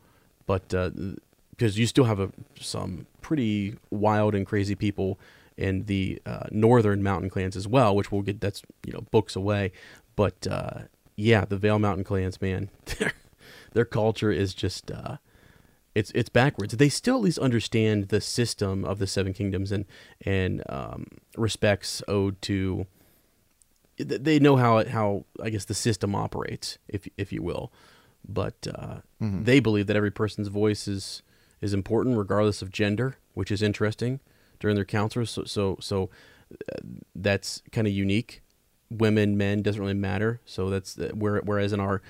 [0.46, 5.18] but because you still have a, some pretty wild and crazy people
[5.56, 8.40] in the uh, northern mountain clans as well, which we'll get.
[8.40, 9.72] That's you know books away.
[10.16, 10.82] But uh,
[11.16, 13.12] yeah, the Vale mountain clans, man, their
[13.72, 14.92] their culture is just.
[15.94, 16.76] It's it's backwards.
[16.76, 19.84] They still at least understand the system of the Seven Kingdoms and
[20.22, 22.86] and um, respects owed to.
[23.96, 27.72] They know how it, how I guess the system operates, if if you will,
[28.28, 31.22] but uh, they believe that every person's voice is
[31.60, 34.18] is important regardless of gender, which is interesting
[34.58, 35.30] during their councils.
[35.30, 36.10] So so so
[36.52, 36.80] uh,
[37.14, 38.42] that's kind of unique.
[38.90, 40.40] Women, men doesn't really matter.
[40.44, 42.02] So that's uh, where whereas in our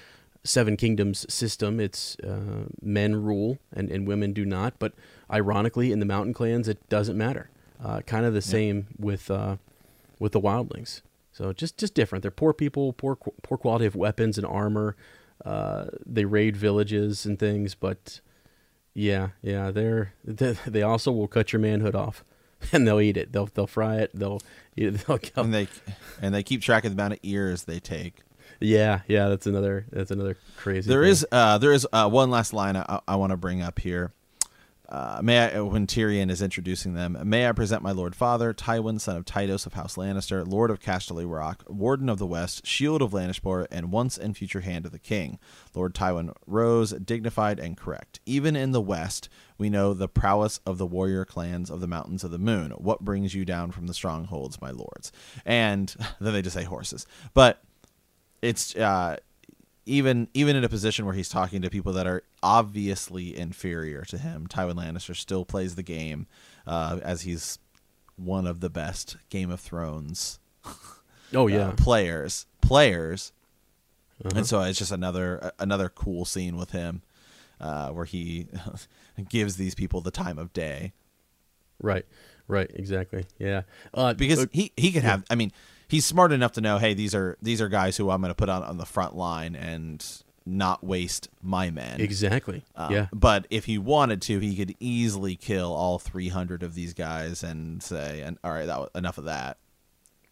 [0.45, 4.75] Seven Kingdoms system, it's uh, men rule and, and women do not.
[4.79, 4.93] But
[5.31, 7.51] ironically, in the mountain clans, it doesn't matter.
[7.83, 9.57] Uh, kind of the same with uh,
[10.19, 11.01] with the wildlings.
[11.33, 12.23] So just just different.
[12.23, 14.97] They're poor people, poor poor quality of weapons and armor.
[15.45, 18.21] Uh, they raid villages and things, but
[18.95, 22.25] yeah, yeah, they're they, they also will cut your manhood off,
[22.73, 23.33] and they'll eat it.
[23.33, 24.11] They'll they'll fry it.
[24.15, 24.41] They'll.
[24.77, 25.45] They'll kill.
[25.45, 25.69] and they
[26.21, 28.23] and they keep track of the amount of ears they take.
[28.65, 30.89] Yeah, yeah, that's another that's another crazy.
[30.89, 31.11] There thing.
[31.11, 34.13] is uh, there is uh, one last line I, I want to bring up here.
[34.87, 39.01] Uh, may I, when Tyrion is introducing them, may I present my lord father, Tywin,
[39.01, 43.01] son of Tytos of House Lannister, lord of Casterly Rock, warden of the West, shield
[43.01, 45.39] of Lannisport, and once and future hand of the king.
[45.75, 48.21] Lord Tywin rose, dignified and correct.
[48.27, 52.23] Even in the West, we know the prowess of the warrior clans of the Mountains
[52.23, 52.71] of the Moon.
[52.73, 55.11] What brings you down from the strongholds, my lords?
[55.47, 57.64] And then they just say horses, but
[58.45, 59.17] it's uh,
[59.87, 64.19] even even in a position where he's talking to people that are obviously inferior to
[64.19, 66.27] him, Tywin Lannister still plays the game
[66.67, 67.59] uh, as he's
[68.17, 70.39] one of the best Game of Thrones
[71.35, 73.33] Oh uh, yeah, players players,
[74.25, 74.37] Uh-huh.
[74.37, 77.03] and so it's just another another cool scene with him
[77.61, 78.47] uh, where he
[79.29, 80.93] gives these people the time of day
[81.83, 82.07] right,
[82.47, 83.27] right, exactly.
[83.39, 85.25] Yeah, uh, because uh, he he could have.
[85.29, 85.51] I mean,
[85.89, 88.35] he's smart enough to know, hey, these are these are guys who I'm going to
[88.35, 90.05] put on on the front line and
[90.47, 92.01] not waste my men.
[92.01, 92.63] exactly.
[92.77, 96.93] Um, yeah, But if he wanted to, he could easily kill all 300 of these
[96.93, 99.57] guys and say, "And all right, that was, enough of that."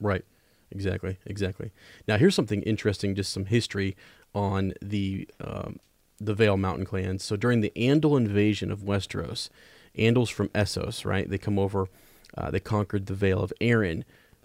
[0.00, 0.24] Right.
[0.70, 1.18] Exactly.
[1.26, 1.70] Exactly.
[2.08, 3.14] Now here's something interesting.
[3.14, 3.96] Just some history
[4.34, 5.78] on the um,
[6.18, 7.22] the Vale Mountain clans.
[7.24, 9.48] So during the Andal invasion of Westeros,
[9.98, 11.28] Andals from Essos, right?
[11.28, 11.88] They come over.
[12.36, 14.04] Uh, they conquered the Vale of Arryn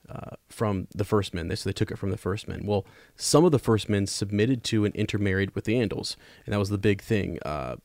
[0.10, 1.48] uh, from the First Men.
[1.48, 2.66] They so they took it from the First Men.
[2.66, 2.86] Well,
[3.16, 6.70] some of the First Men submitted to and intermarried with the Andals, and that was
[6.70, 7.40] the big thing.
[7.46, 7.78] Uh,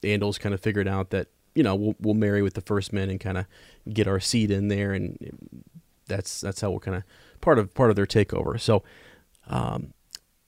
[0.00, 2.92] the Andals kind of figured out that you know we'll we'll marry with the First
[2.92, 3.46] Men and kind of
[3.92, 5.18] get our seed in there, and
[6.06, 7.04] that's that's how we'll kind of
[7.40, 8.60] part of part of their takeover.
[8.60, 8.82] So,
[9.46, 9.94] um,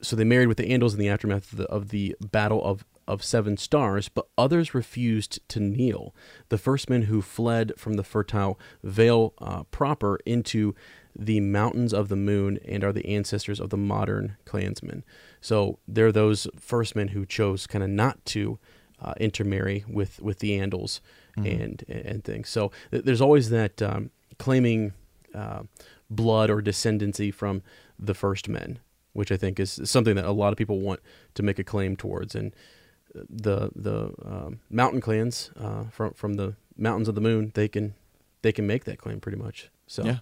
[0.02, 2.84] so they married with the Andals in the aftermath of the, of the Battle of
[3.06, 6.14] of Seven Stars, but others refused to kneel.
[6.48, 10.74] The first men who fled from the fertile Vale uh, proper into
[11.16, 15.04] the mountains of the moon and are the ancestors of the modern clansmen.
[15.40, 18.58] So they're those first men who chose kind of not to
[19.00, 21.00] uh, intermarry with with the Andals
[21.36, 22.48] and and things.
[22.48, 24.92] So th- there's always that um, claiming
[25.34, 25.64] uh,
[26.08, 27.62] blood or descendancy from
[27.98, 28.78] the first men,
[29.12, 31.00] which I think is something that a lot of people want
[31.34, 32.34] to make a claim towards.
[32.34, 32.54] And
[33.14, 37.94] the the um, mountain clans uh, from from the mountains of the moon, they can
[38.42, 39.70] they can make that claim pretty much.
[39.86, 40.18] So Yeah.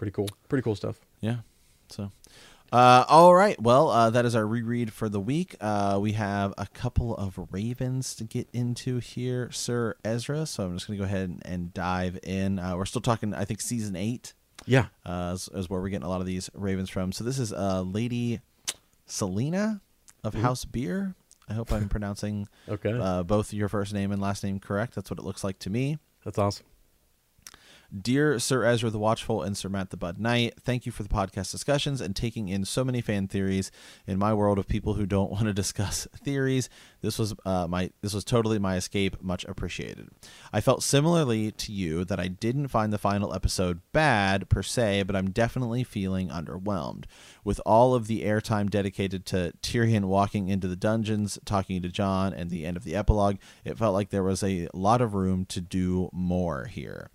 [0.00, 0.98] Pretty cool, pretty cool stuff.
[1.20, 1.36] Yeah.
[1.90, 2.10] So,
[2.72, 3.60] uh, all right.
[3.60, 5.56] Well, uh, that is our reread for the week.
[5.60, 10.46] Uh, we have a couple of Ravens to get into here, Sir Ezra.
[10.46, 12.58] So I'm just going to go ahead and, and dive in.
[12.58, 14.32] Uh, we're still talking, I think, season eight
[14.64, 17.12] Yeah, uh, is, is where we're getting a lot of these Ravens from.
[17.12, 18.40] So this is uh, Lady
[19.04, 19.82] Selena
[20.24, 21.14] of House Beer.
[21.46, 24.94] I hope I'm pronouncing okay, uh, both your first name and last name correct.
[24.94, 25.98] That's what it looks like to me.
[26.24, 26.64] that's awesome.
[27.98, 31.08] Dear Sir Ezra the Watchful and Sir Matt the Bud Knight, thank you for the
[31.08, 33.72] podcast discussions and taking in so many fan theories.
[34.06, 36.68] In my world of people who don't want to discuss theories,
[37.00, 39.20] this was uh, my this was totally my escape.
[39.20, 40.08] Much appreciated.
[40.52, 45.02] I felt similarly to you that I didn't find the final episode bad per se,
[45.02, 47.06] but I'm definitely feeling underwhelmed.
[47.42, 52.32] With all of the airtime dedicated to Tyrion walking into the dungeons, talking to Jon,
[52.34, 55.44] and the end of the epilogue, it felt like there was a lot of room
[55.46, 57.10] to do more here.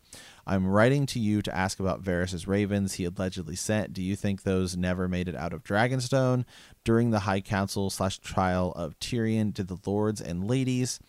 [0.48, 3.94] I'm writing to you to ask about Varys' ravens he allegedly sent.
[3.94, 6.46] Do you think those never made it out of Dragonstone?
[6.84, 11.00] During the High Council slash trial of Tyrion, did the lords and ladies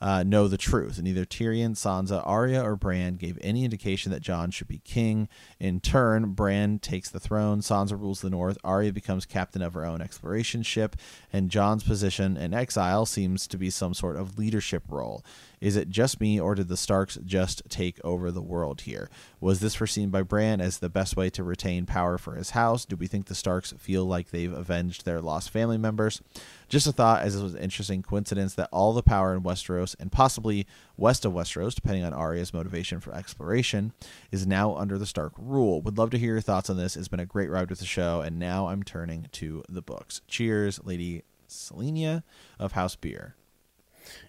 [0.00, 0.98] uh, know the truth?
[0.98, 5.28] And neither Tyrion, Sansa, Arya, or Bran gave any indication that Jon should be king.
[5.58, 9.84] In turn, Bran takes the throne, Sansa rules the north, Arya becomes captain of her
[9.84, 10.94] own exploration ship,
[11.32, 15.24] and Jon's position in exile seems to be some sort of leadership role.
[15.66, 19.10] Is it just me, or did the Starks just take over the world here?
[19.40, 22.84] Was this foreseen by Bran as the best way to retain power for his house?
[22.84, 26.22] Do we think the Starks feel like they've avenged their lost family members?
[26.68, 29.96] Just a thought, as it was an interesting coincidence that all the power in Westeros,
[29.98, 33.92] and possibly west of Westeros, depending on Arya's motivation for exploration,
[34.30, 35.82] is now under the Stark rule.
[35.82, 36.96] Would love to hear your thoughts on this.
[36.96, 40.20] It's been a great ride with the show, and now I'm turning to the books.
[40.28, 42.22] Cheers, Lady Selenia
[42.56, 43.34] of House Beer.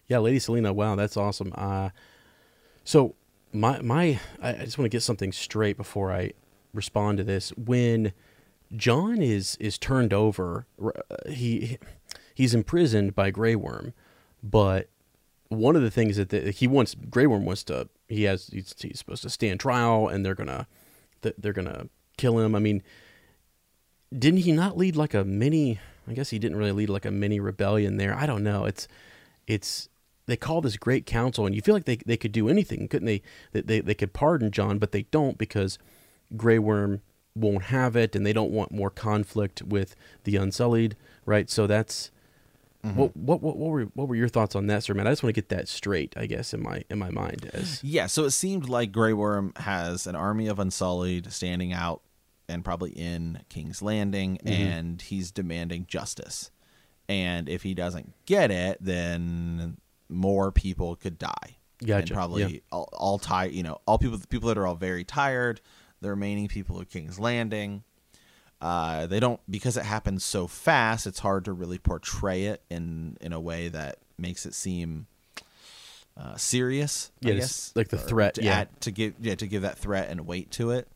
[0.08, 0.74] Yeah, Lady Selena.
[0.74, 1.54] Wow, that's awesome.
[1.56, 1.90] Uh,
[2.84, 3.16] so
[3.54, 6.32] my my, I just want to get something straight before I
[6.74, 7.50] respond to this.
[7.58, 8.14] When
[8.76, 10.92] Jon is is turned over, uh,
[11.30, 11.78] he
[12.34, 13.94] he's imprisoned by Grey Worm,
[14.44, 14.90] but
[15.50, 18.76] one of the things that the, he wants Grey Worm wants to he has he's,
[18.80, 20.68] he's supposed to stand trial and they're gonna
[21.38, 22.56] they're gonna kill him.
[22.56, 22.84] I mean,
[24.18, 27.12] didn't he not lead like a mini I guess he didn't really lead like a
[27.12, 28.16] mini rebellion there.
[28.16, 28.66] I don't know.
[28.66, 28.88] It's
[29.48, 29.90] it's
[30.26, 33.06] they call this great council, and you feel like they they could do anything, couldn't
[33.06, 33.22] they?
[33.54, 35.80] They they, they could pardon Jon, but they don't because
[36.36, 37.02] Grey Worm
[37.36, 40.96] won't have it, and they don't want more conflict with the Unsullied,
[41.26, 41.50] right?
[41.50, 42.12] So that's
[42.86, 43.00] Mm-hmm.
[43.00, 44.94] what, what what what were what were your thoughts on that, sir?
[44.94, 47.50] Man, I just want to get that straight, I guess, in my in my mind.
[47.52, 52.02] As Yeah, so it seemed like Grey Worm has an army of Unsullied standing out
[52.48, 54.48] and probably in King's Landing, Mm-hmm.
[54.54, 56.52] and he's demanding justice.
[57.10, 59.78] And if he doesn't get it, then
[60.10, 61.58] more people could die.
[61.86, 62.60] Gotcha, And probably yeah.
[62.72, 65.62] all, all tired, you know, all people people that are all very tired.
[66.02, 67.84] The remaining people of King's Landing.
[68.60, 71.06] Uh, they don't because it happens so fast.
[71.06, 75.06] It's hard to really portray it in in a way that makes it seem
[76.16, 77.12] uh, serious.
[77.22, 78.60] Yeah, it's guess like the threat, to yeah.
[78.60, 80.88] add, to give yeah to give that threat and weight to it.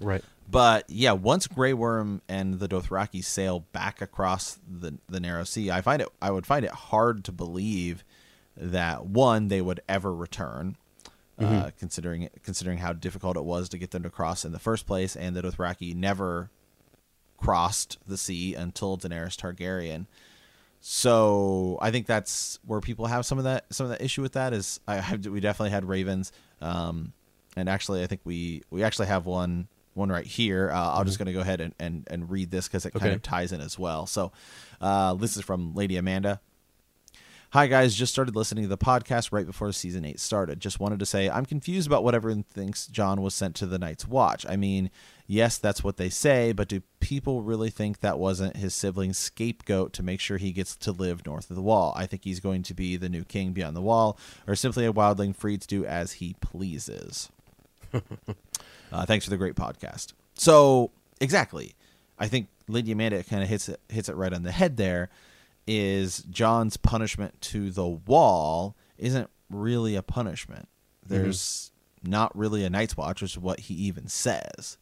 [0.00, 5.44] Right, But yeah, once Grey Worm and the Dothraki sail back across the the narrow
[5.44, 8.04] sea, I find it I would find it hard to believe
[8.56, 10.76] that one they would ever return,
[11.38, 14.86] uh, considering considering how difficult it was to get them to cross in the first
[14.86, 16.50] place, and the Dothraki never
[17.36, 20.06] crossed the sea until Daenerys Targaryen.
[20.80, 24.34] So I think that's where people have some of that some of that issue with
[24.34, 27.12] that is I have we definitely had ravens, um,
[27.56, 30.70] and actually I think we we actually have one one right here.
[30.70, 33.12] Uh, I'm just going to go ahead and, and, and read this because it kind
[33.12, 34.06] of ties in as well.
[34.06, 34.32] So
[34.80, 36.40] uh, this is from Lady Amanda.
[37.50, 40.60] Hi guys, just started listening to the podcast right before season 8 started.
[40.60, 43.78] Just wanted to say I'm confused about what everyone thinks Jon was sent to the
[43.78, 44.44] Night's Watch.
[44.46, 44.90] I mean,
[45.28, 49.92] yes, that's what they say, but do people really think that wasn't his sibling's scapegoat
[49.94, 51.94] to make sure he gets to live north of the wall?
[51.96, 54.92] I think he's going to be the new king beyond the wall, or simply a
[54.92, 57.30] wildling free to do as he pleases.
[58.96, 60.12] uh, thanks for the great podcast.
[60.34, 60.90] So,
[61.20, 61.74] exactly.
[62.18, 65.08] I think Lady Amanda kind of hits it hits it right on the head there
[65.66, 70.68] is Jon's punishment to the wall isn't really a punishment.
[71.06, 71.72] There's
[72.02, 74.78] not really a Night's Watch, which is what he even says.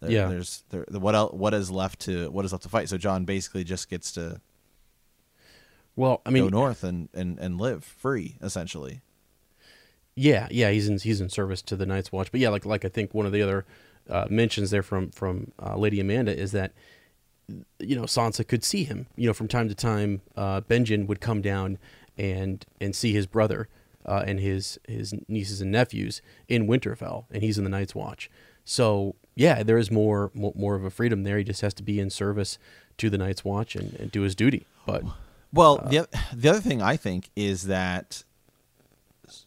[0.00, 0.28] There- Yeah.
[0.28, 2.88] There's there, what else, what is left to what is left to fight.
[2.88, 4.40] So Jon basically just gets to
[5.96, 9.00] well, I mean, go north and, and, and live free, essentially.
[10.18, 12.30] Yeah, yeah, he's in he's in service to the Night's Watch.
[12.32, 13.64] But yeah, like like I think one of the other
[14.10, 16.72] uh, mentions there from from uh, Lady Amanda is that
[17.78, 19.06] you know Sansa could see him.
[19.16, 21.78] You know, from time to time, uh, Benjen would come down
[22.16, 23.68] and and see his brother
[24.04, 28.30] uh, and his his nieces and nephews in Winterfell, and he's in the Night's Watch.
[28.64, 31.38] So yeah, there is more more, of a freedom there.
[31.38, 32.58] He just has to be in service
[32.96, 34.66] to the Night's Watch and, and do his duty.
[34.84, 35.04] But
[35.52, 38.24] Well, the the other thing I think is that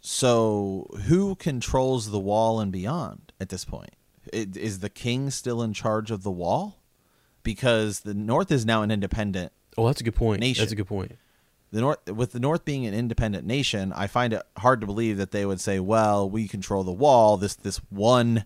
[0.01, 3.95] so who controls the wall and beyond at this point?
[4.33, 6.77] I- Is the king still in charge of the wall?
[7.43, 9.51] Because the North is now an independent.
[9.77, 10.41] oh, that's a good point.
[10.41, 10.61] Nation.
[10.61, 11.17] That's a good point.
[11.71, 15.17] The North, with the North being an independent nation, I find it hard to believe
[15.17, 17.37] that they would say, "Well, we control the wall.
[17.37, 18.45] This this one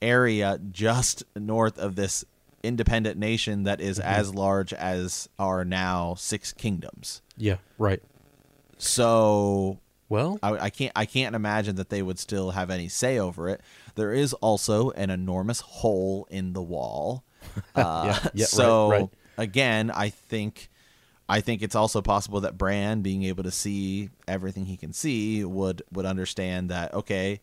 [0.00, 2.24] area just north of this
[2.62, 4.08] independent nation that is mm-hmm.
[4.08, 8.02] as large as our now six kingdoms." Yeah, right.
[8.78, 9.78] So
[10.12, 13.48] Well, I, I can't I can't imagine that they would still have any say over
[13.48, 13.62] it.
[13.94, 17.24] There is also an enormous hole in the wall.
[17.74, 19.08] Uh, Yeah, yeah, right, so right.
[19.38, 20.68] again, I think
[21.30, 25.46] I think it's also possible that Bran, being able to see everything he can see,
[25.46, 27.40] would would understand that okay,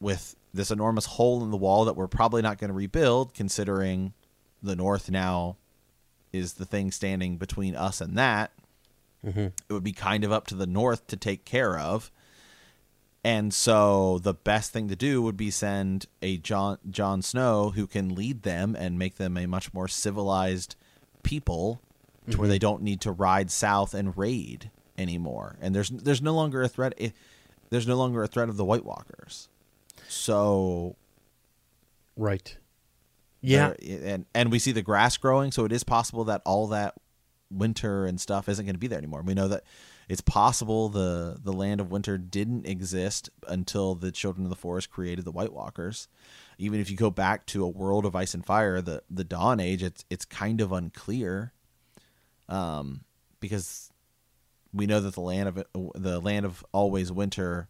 [0.00, 4.12] with this enormous hole in the wall that we're probably not going to rebuild, considering
[4.60, 5.56] the North now
[6.32, 8.50] is the thing standing between us and that
[9.24, 12.10] it would be kind of up to the north to take care of
[13.26, 17.86] and so the best thing to do would be send a John Jon Snow who
[17.86, 20.76] can lead them and make them a much more civilized
[21.22, 21.80] people
[22.30, 25.56] to where they don't need to ride south and raid anymore.
[25.62, 27.10] And there's there's no longer a threat eh,
[27.70, 29.48] there's no longer a threat of the White Walkers.
[30.06, 30.96] So
[32.16, 32.56] right.
[33.40, 33.72] Yeah.
[33.80, 36.94] there- and and we see the grass growing, so it is possible that all that
[37.54, 39.22] winter and stuff isn't going to be there anymore.
[39.22, 39.64] We know that
[40.08, 44.90] it's possible the the land of winter didn't exist until the children of the forest
[44.90, 46.08] created the White Walkers.
[46.58, 49.60] Even if you go back to a world of ice and fire, the the Dawn
[49.60, 51.52] Age, it's it's kind of unclear,
[52.48, 53.04] um,
[53.40, 53.90] because
[54.72, 57.68] we know that the land of the land of always winter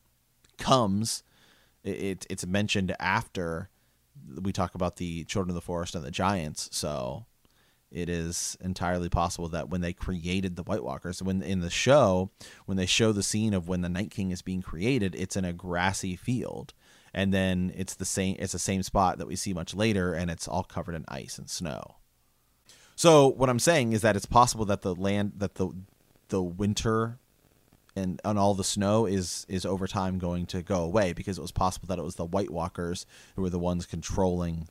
[0.59, 1.23] comes.
[1.83, 3.69] It, it it's mentioned after
[4.41, 6.69] we talk about the children of the forest and the giants.
[6.73, 7.27] So
[7.95, 12.31] it is entirely possible that when they created the White Walkers, when in the show,
[12.67, 15.45] when they show the scene of when the Night King is being created, it's in
[15.45, 16.75] a grassy field,
[17.15, 18.37] and then it's the same.
[18.39, 21.39] It's the same spot that we see much later, and it's all covered in ice
[21.39, 21.97] and snow.
[22.97, 25.71] So what I'm saying is that it's possible that the land that the
[26.29, 27.19] the winter
[27.97, 31.43] and and all the snow is is over time going to go away because it
[31.43, 34.69] was possible that it was the White Walkers who were the ones controlling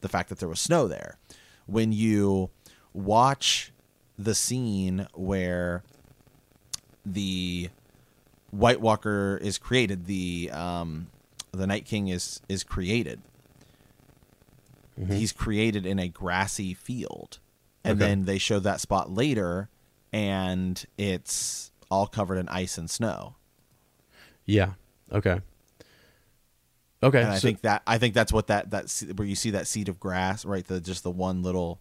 [0.00, 1.18] the fact that there was snow there.
[1.66, 2.50] When you
[2.94, 3.72] watch
[4.18, 5.82] the scene where
[7.04, 7.68] the
[8.50, 11.08] White Walker is created, the um,
[11.52, 13.20] the Night King is is created.
[15.08, 17.40] He's created in a grassy field,
[17.82, 18.08] and Okay.
[18.10, 19.68] then they show that spot later,
[20.12, 23.34] and it's all covered in ice and snow.
[24.46, 24.74] Yeah.
[25.10, 25.40] Okay.
[27.02, 27.20] Okay.
[27.22, 29.66] And I so- think that I think that's what that that where you see that
[29.66, 30.64] seed of grass, right?
[30.64, 31.80] The just the one little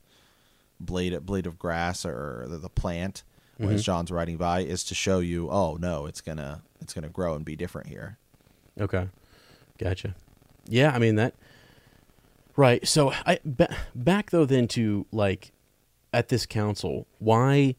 [0.86, 3.23] blade blade of grass or the, the plant
[3.59, 3.75] Mm-hmm.
[3.75, 7.36] as Jon's riding by is to show you, oh no, it's gonna it's gonna grow
[7.36, 8.17] and be different here.
[8.81, 9.09] Okay,
[9.77, 10.15] gotcha.
[10.67, 11.36] Yeah, I mean that.
[12.55, 12.86] Right.
[12.88, 13.39] So I
[13.93, 15.51] back though then to like
[16.11, 17.75] at this council, why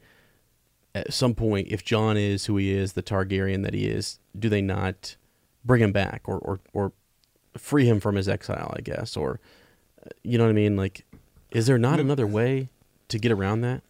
[0.94, 4.48] at some point if Jon is who he is, the Targaryen that he is, do
[4.48, 5.16] they not
[5.64, 6.92] bring him back or or or
[7.59, 8.72] free him from his exile?
[8.76, 9.40] I guess or
[10.07, 10.76] uh, you know what I mean?
[10.76, 11.05] Like,
[11.50, 12.68] is there not another way
[13.09, 13.82] to get around that?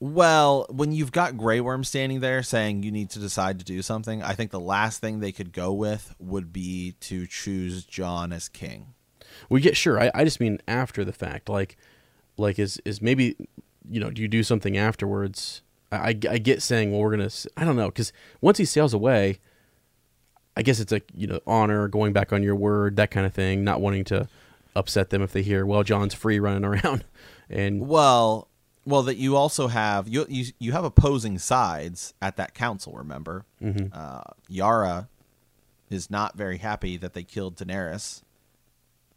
[0.00, 3.80] Well, when you've got Grey Worm standing there saying you need to decide to do
[3.80, 8.32] something, I think the last thing they could go with would be to choose Jon
[8.32, 8.94] as king.
[9.48, 10.00] We get sure.
[10.00, 11.48] I, I just mean after the fact.
[11.48, 11.76] Like,
[12.36, 13.36] like is is maybe
[13.88, 15.62] you know do you do something afterwards?
[15.92, 18.92] I, I, I get saying well we're gonna I don't know because once he sails
[18.94, 19.38] away,
[20.56, 23.32] I guess it's like you know honor going back on your word that kind of
[23.32, 23.64] thing.
[23.64, 24.28] Not wanting to
[24.76, 27.04] upset them if they hear well Jon's free running around,
[27.50, 28.48] and Well,
[28.86, 32.92] well, that you also have you you you have opposing sides at that council.
[32.94, 33.90] Remember, Mhm.
[33.94, 35.08] uh, Yara
[35.90, 38.22] is not very happy that they killed Daenerys.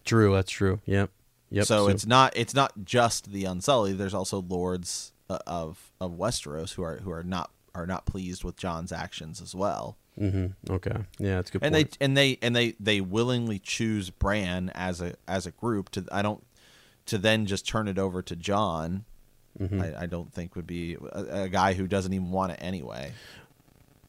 [0.06, 0.80] true that's true.
[0.86, 1.10] Yep.
[1.50, 1.66] Yep.
[1.66, 3.98] So, it's not it's not just the Unsullied.
[3.98, 8.44] There's also lords uh, of of Westeros who are who are not are not pleased
[8.44, 9.98] with Jon's actions as well.
[10.20, 10.74] Mm-hmm.
[10.74, 11.92] okay yeah that's a good and point.
[12.00, 16.06] they and they and they they willingly choose Bran as a as a group to
[16.12, 16.44] I don't
[17.08, 19.06] to then just turn it over to Jon.
[19.60, 19.82] Mm-hmm.
[19.82, 23.12] I, I don't think would be a, a guy who doesn't even want it anyway.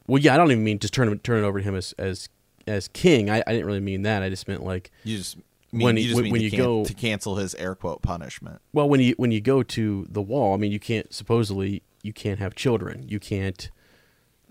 [0.06, 2.28] well yeah I don't even mean just turn turn it over to him as as
[2.66, 3.30] as king.
[3.30, 4.22] I, I didn't really mean that.
[4.22, 5.38] I just meant like You just
[5.72, 8.60] mean, When you just when- when you can- go- to cancel his air quote punishment.
[8.74, 12.12] Well, when you when you go to the wall, I mean, you can't supposedly you
[12.12, 13.04] can't have children.
[13.08, 13.70] You can't,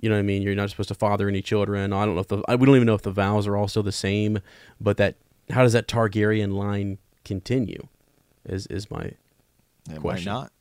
[0.02, 0.41] you know what I mean.
[0.41, 1.93] You're not supposed to father any children.
[1.93, 3.82] I don't know if the I, we don't even know if the vows are also
[3.84, 4.39] the same.
[4.82, 5.16] But that
[5.52, 7.88] how does that Targaryen line continue?
[8.48, 9.12] Is is my
[9.89, 10.32] It Question.
[10.32, 10.52] might not.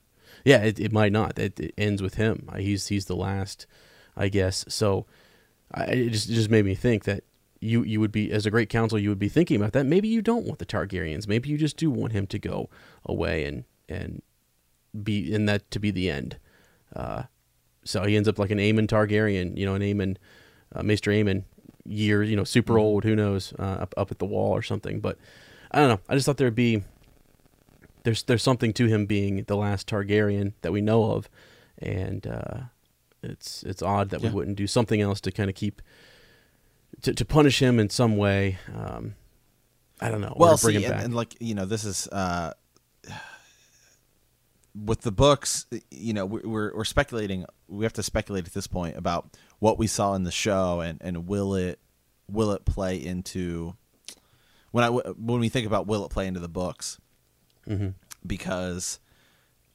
[0.44, 0.58] yeah?
[0.62, 1.38] It, it might not.
[1.38, 2.48] It, it ends with him.
[2.58, 3.66] He's he's the last,
[4.16, 4.64] I guess.
[4.68, 5.06] So,
[5.72, 7.24] I, it just it just made me think that.
[7.58, 10.06] You, you would be as a great council you would be thinking about that maybe
[10.08, 12.68] you don't want the Targaryens maybe you just do want him to go
[13.06, 14.20] away and and
[15.02, 16.36] be in that to be the end.
[16.94, 17.22] Uh,
[17.82, 20.16] so he ends up like an Aemon Targaryen, you know, an Aemon,
[20.74, 21.44] uh, Maester Aemon,
[21.86, 25.00] year, you know, super old, who knows, uh, up up at the wall or something.
[25.00, 25.16] But
[25.70, 26.00] I don't know.
[26.10, 26.82] I just thought there'd be
[28.06, 31.28] there's there's something to him being the last Targaryen that we know of,
[31.78, 32.58] and uh,
[33.20, 34.28] it's it's odd that Yeah.
[34.28, 35.82] we wouldn't do something else to kind of keep
[37.02, 38.58] to, to punish him in some way.
[38.72, 39.16] Um,
[40.00, 40.34] I don't know.
[40.36, 42.52] Well, bring see, and, and like you know, this is uh,
[44.74, 45.66] with the books.
[45.90, 47.44] You know, we- we're we're speculating.
[47.68, 51.00] We have to speculate at this point about what we saw in the show, and
[51.02, 51.80] and will it
[52.28, 53.74] will it play into
[54.70, 56.98] when I when we think about will it play into the books
[57.68, 57.94] Mhm.
[58.26, 58.98] because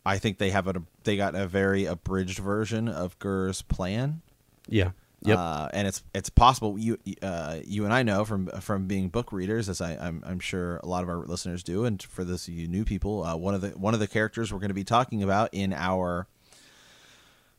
[0.06, 4.22] I think they have a they got a very abridged version of Gurr's plan.
[4.68, 4.92] yeah.
[5.24, 5.38] Yep.
[5.38, 9.32] Uh, and it's it's possible you uh, you and I know from from being book
[9.32, 12.48] readers, as I, I'm I'm sure a lot of our listeners do, and for those
[12.48, 14.74] of you new people, uh, one of the one of the characters we're going to
[14.74, 16.26] be talking about in our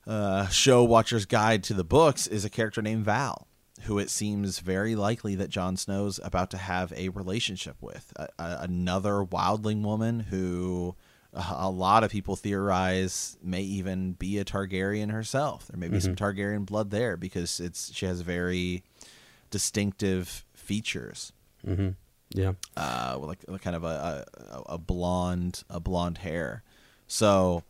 [0.09, 3.47] uh, show Watcher's Guide to the Books is a character named Val,
[3.83, 8.28] who it seems very likely that Jon Snow's about to have a relationship with a,
[8.39, 10.95] a, another wildling woman who
[11.35, 15.66] uh, a lot of people theorize may even be a Targaryen herself.
[15.68, 18.83] There may be some Targaryen blood there because it's she has very
[19.51, 21.33] distinctive features
[21.64, 21.91] hmm
[22.30, 22.53] Yeah.
[22.76, 26.62] uh, like, like kind of a, a a blonde a blonde hair.
[27.07, 27.62] So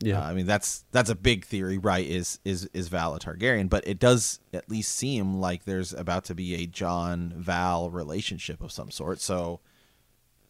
[0.00, 0.20] Yeah.
[0.20, 2.06] uh, I mean that's that's a big theory, right?
[2.06, 3.68] Is is is Val a Targaryen?
[3.70, 8.60] But it does at least seem like there's about to be a Jon Val relationship
[8.60, 9.20] of some sort.
[9.20, 9.60] So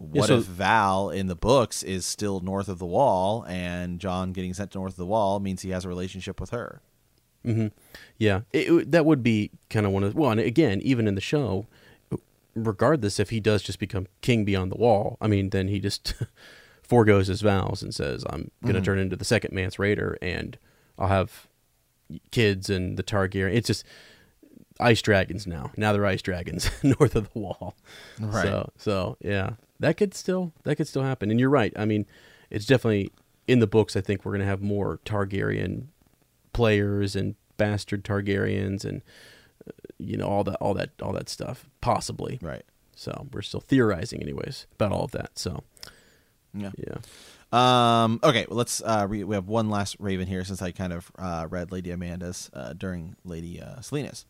[0.00, 4.00] Yeah, what so- if Val in the books is still north of the wall, and
[4.00, 6.80] Jon getting sent to north of the wall means he has a relationship with her?
[7.44, 7.68] Mm-hmm.
[8.18, 11.14] Yeah, it, it- that would be kind of one of well, and again, even in
[11.14, 11.66] the show,
[12.54, 16.14] regardless if he does just become king beyond the wall, I mean, then he just
[16.88, 18.84] foregoes his vows and says, "I'm going to Mhm.
[18.84, 20.58] turn into the second Mance Rayder, and
[20.98, 21.48] I'll have
[22.30, 23.84] kids and the Targaryen." It's just
[24.78, 25.72] ice dragons now.
[25.76, 27.76] Now they're ice dragons north of the wall.
[28.20, 28.44] Right.
[28.44, 31.30] So, so yeah, that could still that could still happen.
[31.30, 31.72] And you're right.
[31.76, 32.06] I mean,
[32.50, 33.10] it's definitely
[33.48, 33.96] in the books.
[33.96, 35.86] I think we're going to have more Targaryen
[36.52, 39.02] players and bastard Targaryens and
[39.66, 42.38] uh, you know all that all that all that stuff possibly.
[42.42, 42.64] Right.
[42.98, 45.38] So we're still theorizing, anyways, about all of that.
[45.38, 45.64] So
[46.56, 46.70] Yeah.
[46.76, 46.96] yeah,
[47.52, 48.80] Um, okay, well, let's.
[48.82, 51.90] Uh, re- we have one last Raven here since I kind of uh, read Lady
[51.90, 54.24] Amanda's uh, during Lady uh, Selena's.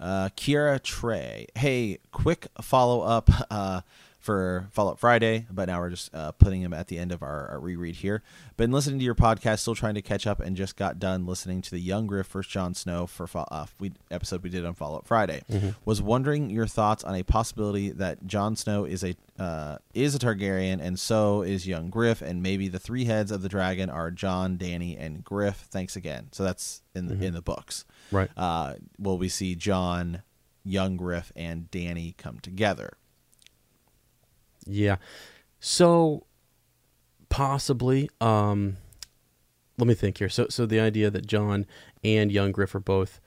[0.00, 1.46] Uh, Kiera Trey.
[1.56, 3.80] Hey, quick follow up uh,
[4.28, 7.22] for Follow Up Friday, but now we're just uh, putting them at the end of
[7.22, 8.22] our, our reread here.
[8.58, 11.62] Been listening to your podcast, still trying to catch up, and just got done listening
[11.62, 14.74] to the Young Griff versus Jon Snow for fo- uh, we episode we did on
[14.74, 15.40] Follow Up Friday.
[15.86, 20.18] Was wondering your thoughts on a possibility that Jon Snow is a uh, is a
[20.18, 24.10] Targaryen, and so is young Griff, and maybe the three heads of the dragon are
[24.10, 25.56] Jon, Danny, and Griff.
[25.70, 26.28] Thanks again.
[26.32, 27.86] So that's in the in the books.
[28.12, 28.28] right.
[28.36, 30.22] Uh, will we see Jon,
[30.64, 32.98] young Griff, and Danny come together?
[34.68, 34.96] Yeah.
[35.60, 36.26] So
[37.28, 38.76] possibly um
[39.76, 40.28] let me think here.
[40.28, 41.66] So so the idea that Jon
[42.04, 43.20] and young Griff are both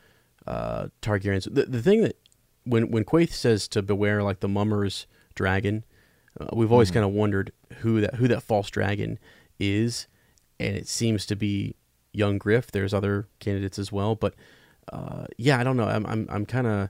[0.48, 1.54] uh Targaryens.
[1.54, 2.18] The the thing that
[2.64, 5.84] when when Quaithe says to beware like the mummer's dragon,
[6.40, 9.20] uh, we've always kind of wondered who that who that false dragon
[9.60, 10.08] is
[10.60, 11.76] and it seems to be
[12.14, 12.72] young Griff.
[12.72, 14.36] There's other candidates as well, but
[14.92, 15.88] uh yeah, I don't know.
[15.88, 16.90] I'm I'm I'm kind of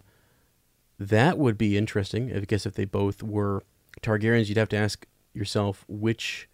[1.00, 2.32] that would be interesting.
[2.36, 3.64] I guess if they both were
[4.02, 6.48] Targaryens, you'd have to ask yourself which.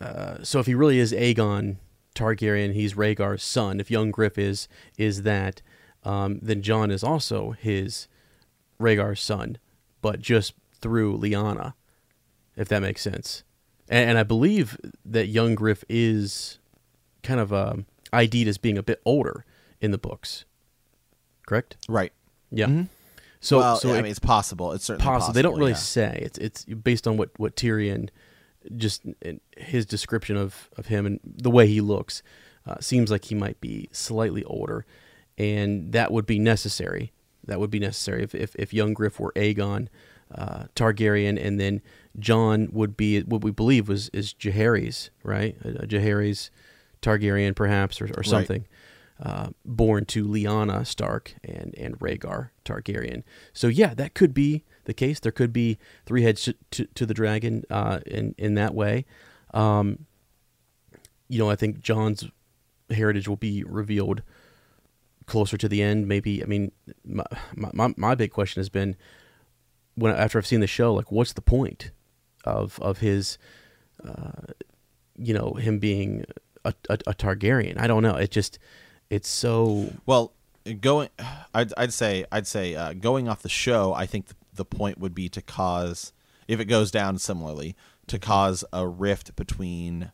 [0.00, 1.76] Uh, so if he really is Aegon
[2.14, 3.80] Targaryen, he's Rhaegar's son.
[3.80, 5.60] If young Griff is is that,
[6.04, 8.06] um, then Jon is also his
[8.80, 9.58] Rhaegar's son,
[10.00, 11.74] but just through Lyanna,
[12.56, 13.42] if that makes sense.
[13.88, 16.58] And, and I believe that young Griff is
[17.24, 19.44] kind of um, ID'd as being a bit older
[19.80, 20.44] in the books.
[21.46, 21.76] Correct?
[21.88, 22.12] Right.
[22.50, 22.66] Yeah.
[22.66, 22.88] Mhm.
[23.40, 24.72] So, well, so yeah, I mean, it's possible.
[24.72, 25.18] It's certainly possible.
[25.20, 25.34] possible.
[25.34, 25.76] They don't really yeah.
[25.76, 26.18] say.
[26.22, 28.10] It's it's based on what what Tyrion
[28.76, 29.02] just
[29.56, 32.22] his description of of him and the way he looks
[32.66, 34.84] uh, seems like he might be slightly older,
[35.36, 37.12] and that would be necessary.
[37.44, 39.88] That would be necessary if if, if young Griff were Aegon
[40.34, 41.80] uh, Targaryen, and then
[42.18, 45.56] Jon would be what we believe was is Jaehaerys, right?
[45.64, 46.50] Uh, Jaehaerys
[47.02, 48.66] Targaryen, perhaps, or, or something.
[49.20, 53.24] Uh, born to Lyanna Stark and and Rhaegar Targaryen.
[53.52, 55.18] So yeah, that could be the case.
[55.18, 59.06] There could be three heads to, to, the dragon uh, in in that way.
[59.52, 60.06] Um,
[61.28, 62.28] you know, I think Jon's
[62.90, 64.22] heritage will be revealed
[65.26, 66.06] closer to the end.
[66.06, 66.70] Maybe I mean,
[67.04, 67.24] my
[67.56, 68.96] my, my, my big question has been
[69.98, 71.90] when after I've seen the show, like, what's the point
[72.44, 73.36] of of his,
[74.04, 74.52] uh,
[75.16, 76.24] you know, him being
[76.64, 77.78] a, a, a Targaryen?
[77.78, 78.14] I don't know.
[78.14, 78.58] It just
[79.10, 80.32] it's so Well,
[80.80, 81.08] going,
[81.54, 84.98] I'd, I'd say, I'd say, uh, going off the show, I think the, the point
[84.98, 86.12] would be to cause,
[86.46, 87.74] if it goes down similarly,
[88.08, 90.12] to cause a rift between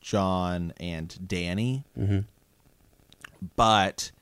[0.00, 1.84] Jon and Danny.
[1.98, 2.24] mhm.
[3.54, 4.12] But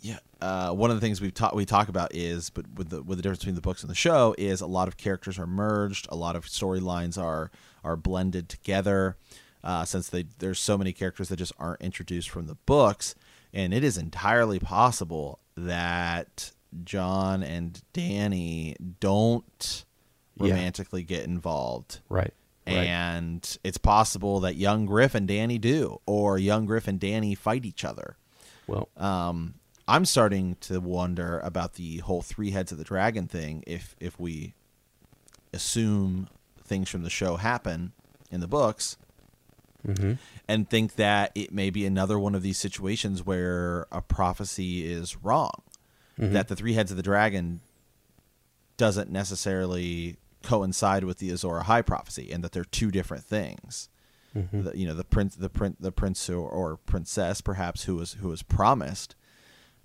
[0.00, 3.02] yeah, uh, one of the things we've talked we talk about is, but with the
[3.02, 5.46] with the difference between the books and the show is a lot of characters are
[5.46, 7.50] merged, a lot of storylines are
[7.84, 9.16] are blended together.
[9.64, 13.14] Uh, since they there's so many characters that just aren't introduced from the books,
[13.52, 16.50] and it is entirely possible that
[16.84, 19.84] Jon and Danny don't
[20.36, 20.48] Yeah.
[20.54, 22.32] romantically get involved right.
[22.66, 22.74] right.
[22.86, 27.64] and it's possible that young Griff and Danny do, or young Griff and Danny fight
[27.66, 28.16] each other.
[28.66, 29.54] Well, Um,
[29.86, 33.62] I'm starting to wonder about the whole three heads of the dragon thing.
[33.66, 34.54] If if we
[35.52, 36.28] assume
[36.64, 37.92] things from the show happen
[38.30, 38.96] in the books,
[39.86, 40.18] mhm.
[40.48, 45.16] and think that it may be another one of these situations where a prophecy is
[45.16, 45.62] wrong,
[46.18, 46.34] Mm-hmm.
[46.34, 47.62] that the three heads of the dragon
[48.76, 53.88] doesn't necessarily coincide with the Azor Ahai prophecy, and that they're two different things.
[54.36, 54.62] Mm-hmm.
[54.62, 58.14] The, you know, the prince, the prince, the prince or, or princess, perhaps who was
[58.14, 59.14] who was promised.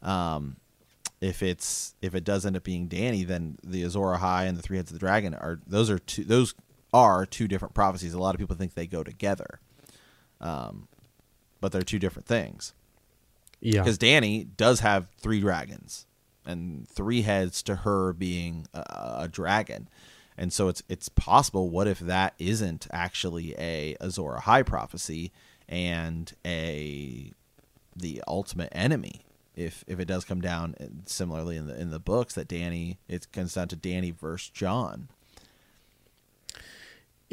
[0.02, 0.58] Um,
[1.22, 4.62] if it's if it does end up being Danny, then the Azor Ahai and the
[4.62, 6.54] three heads of the dragon are those are two those
[6.94, 8.14] are two different prophecies.
[8.14, 9.60] A lot of people think they go together,
[10.42, 10.88] um,
[11.60, 12.74] but they're two different things
[13.60, 13.82] yeah.
[13.82, 16.06] because Danny does have three dragons
[16.46, 19.90] and three heads to her being a, a dragon,
[20.38, 21.70] and so it's it's possible.
[21.70, 25.32] What if that isn't actually a Azor Ahai prophecy
[25.68, 27.32] and a
[27.96, 29.24] the ultimate enemy?
[29.56, 33.00] If if it does come down uh, similarly in the in the books that Danny
[33.08, 35.10] it comes down to Danny versus Jon.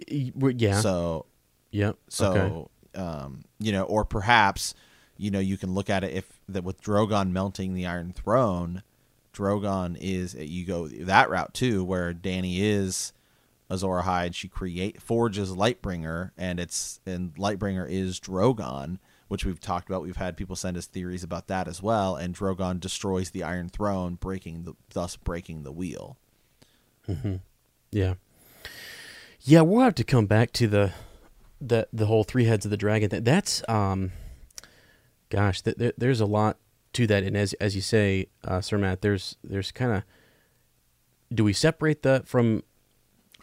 [0.09, 0.81] Yeah.
[0.81, 1.27] So
[1.71, 1.99] yep.
[2.09, 2.71] so okay.
[2.95, 4.75] Um, you know, or perhaps
[5.17, 8.83] you know you can look at it if that with Drogon melting the Iron Throne,
[9.33, 13.13] Drogon is you go that route too, where Danny is
[13.71, 14.35] Azor Ahai.
[14.35, 20.03] She create forges Lightbringer, and it's and Lightbringer is Drogon, which we've talked about.
[20.03, 22.17] We've had people send us theories about that as well.
[22.17, 26.17] And Drogon destroys the Iron Throne, breaking the thus breaking the wheel.
[27.91, 28.15] Yeah.
[29.41, 30.93] Yeah, we'll have to come back to the
[31.61, 33.25] the the whole three heads of the dragon thing.
[33.25, 34.13] That's um
[35.31, 36.59] gosh, th- there, there's a lot
[36.95, 40.03] to that and as as you say, uh, Sir Matt, there's there's kind of
[41.33, 42.63] do we separate that from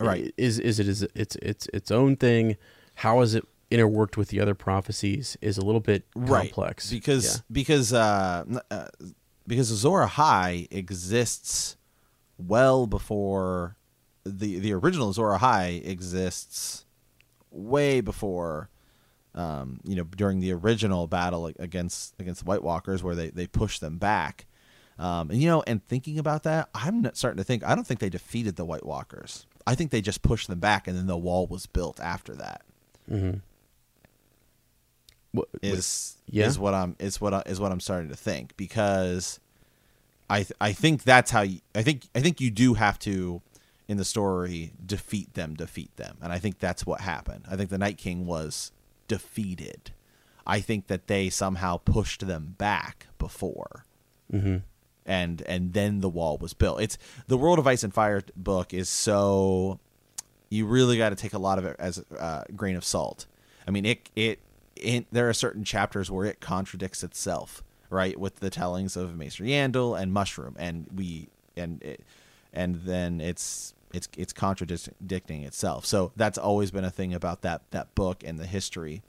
[0.01, 0.33] Right.
[0.37, 2.57] Is is it is it, it's it's its own thing?
[2.95, 5.37] How is it interworked with the other prophecies?
[5.41, 8.87] Is a little bit complex because because uh, uh,
[9.47, 11.77] because Azor Ahai exists
[12.37, 13.77] well before
[14.23, 16.85] the the original Azor Ahai exists
[17.51, 18.69] way before
[19.35, 23.47] um, you know during the original battle against against the White Walkers where they they
[23.47, 24.45] push them back.
[24.99, 27.87] Um, and you know, and thinking about that, I'm not starting to think I don't
[27.87, 29.45] think they defeated the White Walkers.
[29.65, 32.63] I think they just pushed them back, and then the wall was built after that
[33.09, 33.17] yeah.
[33.17, 33.31] hmm
[35.31, 36.47] What, is yeah?
[36.47, 39.39] is what I'm is what I, is what I'm starting to think because
[40.29, 43.41] I th- I think that's how you, I think I think you do have to
[43.91, 47.45] in the story defeat them defeat them and I think that's what happened.
[47.49, 48.71] I think the Night King was
[49.07, 49.91] defeated.
[50.47, 53.85] I think that they somehow pushed them back before
[54.29, 54.57] hmm
[55.05, 56.81] and and then the wall was built.
[56.81, 59.79] It's the World of Ice and Fire book is so
[60.49, 63.25] you really got to take a lot of it as a uh, grain of salt.
[63.67, 64.39] I mean, it it,
[64.75, 68.19] it there are certain chapters where it contradicts itself, right?
[68.19, 72.01] With the tellings of Maester Yandel and Mushroom, and we and it,
[72.53, 75.85] and then it's it's it's contradicting itself.
[75.85, 79.01] So that's always been a thing about that that book and the history.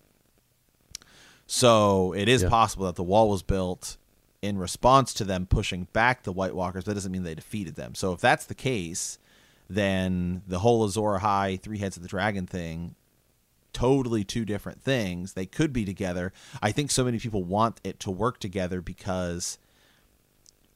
[1.47, 2.49] So it is Yeah.
[2.49, 3.97] possible that the wall was built
[4.41, 6.85] in response to them pushing back the White Walkers.
[6.85, 7.95] That doesn't mean they defeated them.
[7.95, 9.19] So if that's the case,
[9.69, 12.95] then the whole Azor Ahai, Three Heads of the Dragon thing,
[13.73, 15.33] totally two different things.
[15.35, 16.33] They could be together.
[16.61, 19.59] I think so many people want it to work together because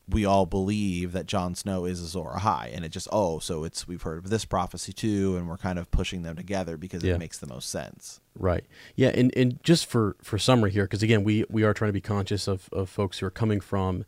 [0.09, 3.89] we all believe that Jon Snow is Azor Ahai, and it just oh, so it's
[3.89, 7.15] we've heard of this prophecy too, and we're kind of pushing them together because Yeah.
[7.15, 8.21] it makes the most sense.
[8.39, 8.65] Right.
[8.95, 11.93] Yeah, and, and just for, for summary here, because again, we, we are trying to
[11.95, 14.05] be conscious of, of folks who are coming from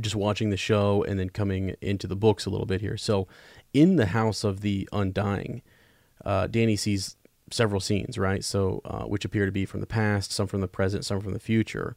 [0.00, 2.96] just watching the show and then coming into the books a little bit here.
[2.96, 3.28] So,
[3.72, 5.62] in the House of the Undying,
[6.24, 7.16] uh, Danny sees
[7.50, 8.42] several scenes, right?
[8.44, 11.32] So, uh, which appear to be from the past, some from the present, some from
[11.32, 11.94] the future,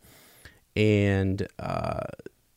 [0.76, 2.02] and uh,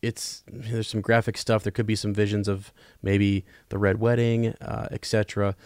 [0.07, 1.63] it's there's some graphic stuff.
[1.63, 5.57] There could be some visions of maybe the Red Wedding, uh, etc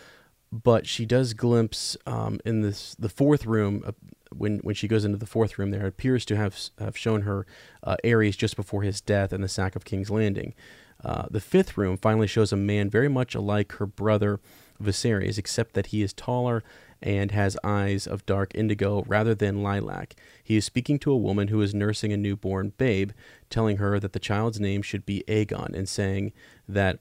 [0.53, 3.93] but she does glimpse um, in this the fourth room uh,
[4.35, 7.47] when when she goes into the fourth room there appears to have have shown her
[7.85, 10.55] uh, Aerys just before his death and the sack of King's Landing.
[11.03, 14.39] Uh, the fifth room finally shows a man very much alike her brother
[14.83, 16.63] Viserys, except that he is taller
[17.03, 20.15] and has eyes of dark indigo rather than lilac.
[20.43, 23.13] He is speaking to a woman who is nursing a newborn babe,
[23.49, 26.33] telling her that the child's name should be Aegon, and saying
[26.69, 27.01] that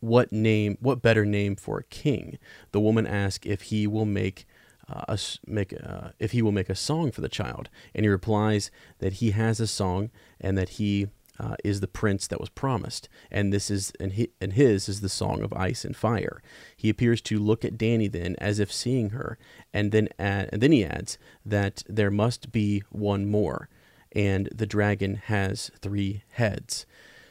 [0.00, 2.38] what name what better name for a king
[2.72, 4.46] the woman asks if he will make
[4.88, 8.08] uh, a make uh, if he will make a song for the child and he
[8.08, 11.08] replies that he has a song and that he
[11.38, 13.08] uh, is the prince that was promised.
[13.30, 16.42] And this is and, he, and his is the song of ice and fire.
[16.76, 19.38] He appears to look at Danny then as if seeing her.
[19.72, 23.68] And then add, and then he adds that there must be one more.
[24.12, 26.86] And the dragon has three heads.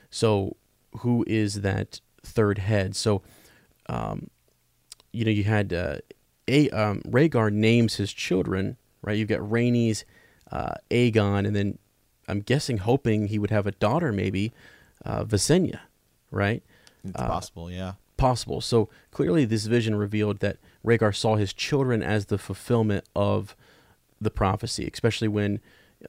[0.10, 0.58] So
[1.00, 2.96] who is that third head.
[2.96, 3.22] So,
[3.88, 4.30] um,
[5.12, 5.98] you know, you had uh,
[6.48, 9.18] a um, Rhaegar names his children, right?
[9.18, 10.04] You've got Rhaenys,
[10.52, 11.78] uh, Aegon, and then
[12.28, 14.52] I'm guessing hoping he would have a daughter, maybe
[15.04, 15.80] uh, Visenya,
[16.32, 16.64] right?
[17.04, 17.94] It's Uh, possible, yeah.
[18.18, 18.62] Possible.
[18.62, 23.56] So clearly, this vision revealed that Rhaegar saw his children as the fulfillment of
[24.22, 25.60] the prophecy, especially when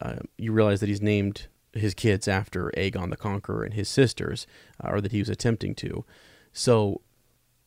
[0.01, 4.47] uh, you realize that he's named his kids after Aegon the Conqueror and his sisters,
[4.83, 6.05] uh, or that he was attempting to.
[6.53, 7.01] So,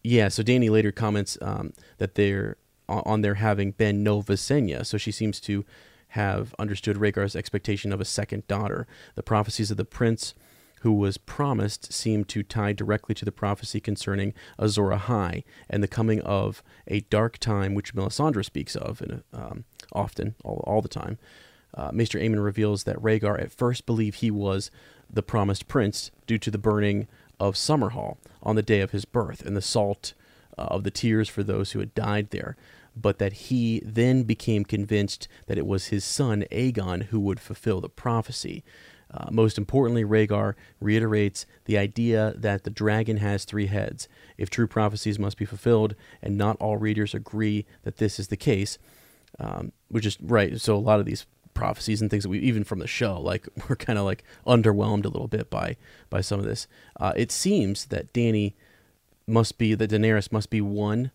[0.04, 0.30] yeah.
[0.30, 2.56] So Danny later comments um, that they're
[2.88, 4.86] on on there having been no Visenya.
[4.86, 5.66] So she seems to
[6.10, 8.88] have understood Rhaegar's expectation of a second daughter.
[9.16, 10.34] The prophecies of the prince
[10.82, 15.88] who was promised seem to tie directly to the prophecy concerning Azor Ahai and the
[15.88, 20.82] coming of a dark time, which Melisandre speaks of in a, um, often, all, all
[20.82, 21.18] the time.
[21.76, 24.72] Uh, Maester Aemon reveals that Rhaegar at first believed he was
[25.10, 27.07] the promised prince due to the burning
[27.39, 30.14] of Summerhall on the day of his birth and the salt
[30.57, 32.55] uh, of the tears for those who had died there,
[32.96, 37.82] but that he then became convinced that it was his son Aegon who would fulfill
[37.82, 38.64] the prophecy.
[39.12, 44.08] Uh, most importantly, Rhaegar reiterates the idea that the dragon has three heads.
[44.38, 48.38] If true prophecies must be fulfilled, and not all readers agree that this is the
[48.38, 48.78] case,
[49.40, 50.60] um, which is right.
[50.62, 51.26] So a lot of these
[51.56, 55.06] prophecies and things that we even from the show, like we're kind of like underwhelmed
[55.06, 55.76] a little bit by
[56.10, 56.68] by some of this.
[57.00, 58.56] Uh, it seems that Danny
[59.28, 61.12] must be that Daenerys must be one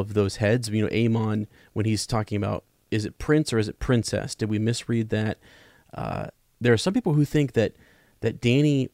[0.00, 0.68] of those heads.
[0.68, 4.34] You know, Aemon, when he's talking about is it prince or is it princess?
[4.34, 5.38] Did we misread that?
[5.94, 6.26] Uh,
[6.60, 7.72] there are some people who think that
[8.20, 8.88] that Dany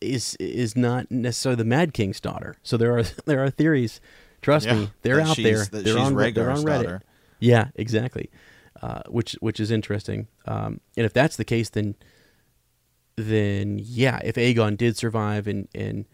[0.00, 2.56] is is not necessarily the Mad King's daughter.
[2.62, 4.00] So there are there are theories.
[4.42, 5.64] Trust Yeah, me, they're out there.
[5.64, 6.64] They're she's on, they're on Reddit.
[6.82, 7.02] daughter.
[7.40, 8.30] Yeah, exactly.
[8.82, 10.28] Uh, which which is interesting.
[10.46, 11.94] Um, and if that's the case, then
[13.16, 16.04] then yeah, if Aegon did survive and and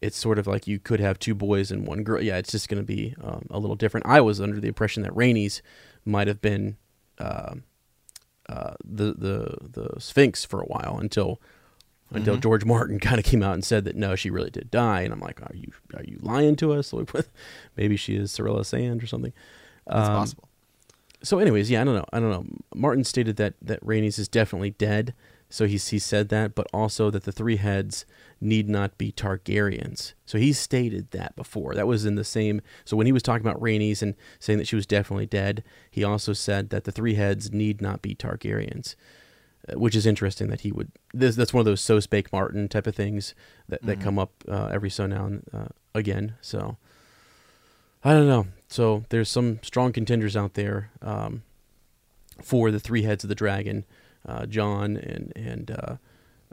[0.00, 2.22] it's sort of like you could have two boys and one girl.
[2.22, 4.06] Yeah, it's just going to be um, a little different.
[4.06, 5.60] I was under the impression that Rhaenys
[6.04, 6.76] might have been
[7.18, 7.54] uh,
[8.48, 9.56] uh, the the
[9.92, 11.40] the Sphinx for a while until
[12.12, 12.40] until Mm-hmm.
[12.40, 15.02] George Martin kind of came out and said that no, she really did die.
[15.02, 16.92] And I'm like, are you are you lying to us?
[16.92, 17.10] Like,
[17.76, 19.32] Maybe she is Sarella Sand or something.
[19.86, 20.48] That's Um, possible.
[21.22, 22.06] so, anyways, yeah, I don't know.
[22.12, 22.46] I don't know.
[22.74, 25.14] Martin stated that that Rhaenys is definitely dead.
[25.50, 28.06] So he's he said that, but also that the three heads
[28.40, 30.14] need not be Targaryens.
[30.24, 31.74] So he stated that before.
[31.74, 32.62] That was in the same.
[32.84, 36.04] So when he was talking about Rhaenys and saying that she was definitely dead, he
[36.04, 38.94] also said that the three heads need not be Targaryens,
[39.68, 40.92] uh, which is interesting that he would.
[41.12, 43.34] This, that's one of those so spake Martin type of things
[43.68, 46.36] that that come up uh, every so now and uh, again.
[46.40, 46.76] So
[48.04, 48.46] I don't know.
[48.68, 51.42] So there's some strong contenders out there um,
[52.40, 53.84] for the three heads of the dragon,
[54.26, 55.96] uh, Jon and and uh,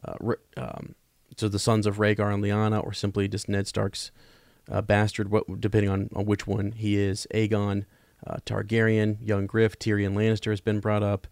[0.05, 0.95] uh, um,
[1.35, 4.11] so the sons of Rhaegar and Lyanna, or simply just Ned Stark's
[4.71, 7.27] uh, bastard, what depending on, on which one he is.
[7.33, 7.85] Aegon,
[8.25, 11.27] uh, Targaryen, young Griff, Tyrion Lannister has been brought up.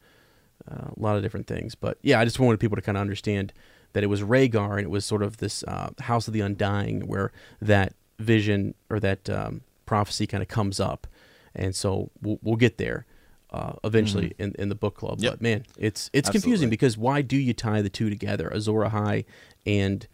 [0.67, 3.53] A lot of different things, but yeah, I just wanted people to kind of understand
[3.93, 5.63] that it was Rhaegar and it was sort of this
[5.99, 7.31] House of the Undying where
[7.61, 11.05] that vision or that um, prophecy kind of comes up,
[11.53, 13.05] and so we'll, we'll get there
[13.55, 15.19] uh, eventually in, in the book club.
[15.19, 15.31] Yep.
[15.33, 19.25] But man, it's it's confusing because why do you tie the two together, Azor Ahai
[19.65, 20.07] and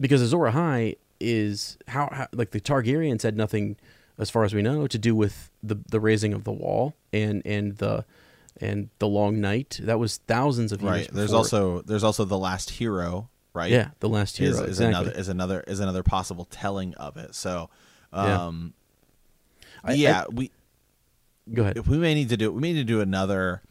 [0.00, 3.76] because Azor Ahai is how, how like the Targaryens had nothing,
[4.16, 7.42] as far as we know, to do with the the raising of the wall and
[7.44, 8.04] and the
[8.60, 9.80] and the long night.
[9.82, 10.92] That was thousands of years.
[10.92, 11.10] Right.
[11.12, 11.38] There's before.
[11.38, 13.70] also there's also the last hero, right?
[13.70, 14.86] yeah the last hero Is, is exactly.
[14.94, 17.34] another is another is another possible telling of it.
[17.34, 17.70] So,
[18.12, 18.46] Yeah.
[18.46, 18.72] um,
[19.82, 20.50] I- yeah, we
[21.52, 21.86] Go ahead.
[21.86, 23.62] we may need to do we may need to do another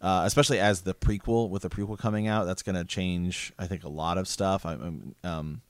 [0.00, 3.66] uh, especially as the prequel with the prequel coming out that's going to change i
[3.66, 5.60] think a lot of stuff I, I'm, um,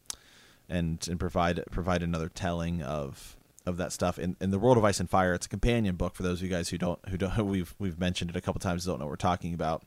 [0.69, 3.37] and and provide provide another telling of
[3.67, 6.15] of that stuff in, in the world of ice and fire it's a companion book
[6.15, 8.61] for those of you guys who don't who don't we've we've mentioned it a couple
[8.61, 9.83] times don't know what we're talking about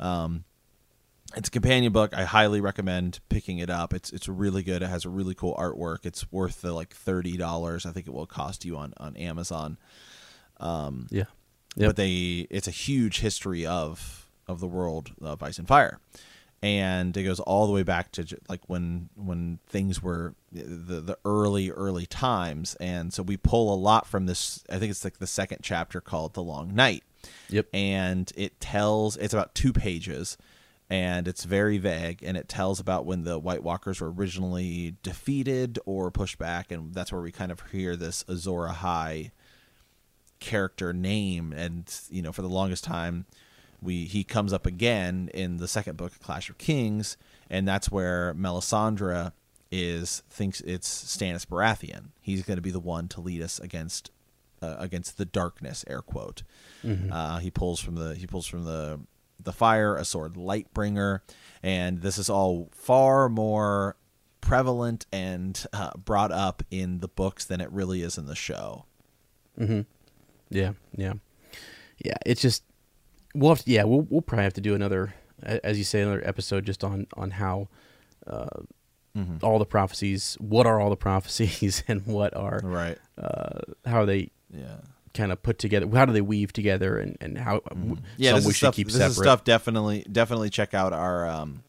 [0.00, 0.44] um,
[1.36, 2.12] it's a companion book.
[2.14, 3.94] I highly recommend picking it up.
[3.94, 4.82] It's it's really good.
[4.82, 6.04] It has a really cool artwork.
[6.04, 7.86] It's worth the like thirty dollars.
[7.86, 9.78] I think it will cost you on on Amazon.
[10.62, 11.24] Um, Yeah.
[11.76, 11.88] Yep.
[11.88, 15.98] But they it's a huge history of of the world of Ice and Fire,
[16.62, 21.18] and it goes all the way back to like when when things were the the
[21.24, 22.74] early early times.
[22.76, 24.62] And so we pull a lot from this.
[24.70, 27.04] I think it's like the second chapter called The Long Night
[27.48, 27.68] Yep.
[27.72, 30.36] and it tells it's about two pages
[30.90, 35.78] and it's very vague and it tells about when the white walkers were originally defeated
[35.86, 39.30] or pushed back and that's where we kind of hear this Azor Ahai
[40.42, 43.24] character name and you know for the longest time
[43.80, 47.16] we he comes up again in the second book clash of kings
[47.48, 49.32] and that's where melisandre
[49.70, 52.08] is thinks it's stannis baratheon.
[52.20, 54.10] He's going to be the one to lead us against
[54.60, 56.42] uh, against the darkness air quote.
[57.10, 59.00] Uh, he pulls from the he pulls from the
[59.42, 61.20] the fire a sword lightbringer
[61.62, 63.96] and this is all far more
[64.40, 68.84] prevalent and uh, brought up in the books than it really is in the show
[70.54, 71.14] Yeah, yeah,
[71.98, 72.14] yeah.
[72.26, 72.62] It's just
[73.34, 76.22] we'll have to, yeah we'll we'll probably have to do another as you say another
[76.24, 77.68] episode just on on how
[78.26, 78.46] uh,
[79.14, 79.44] Mm-hmm.
[79.44, 82.96] all the prophecies what are all the prophecies and what are right.
[83.18, 84.76] uh, how are they yeah.
[85.12, 88.36] kind of put together how do they weave together and and how w- yeah some
[88.36, 89.10] this we should stuff keep this separate.
[89.10, 91.62] is stuff definitely definitely check out our um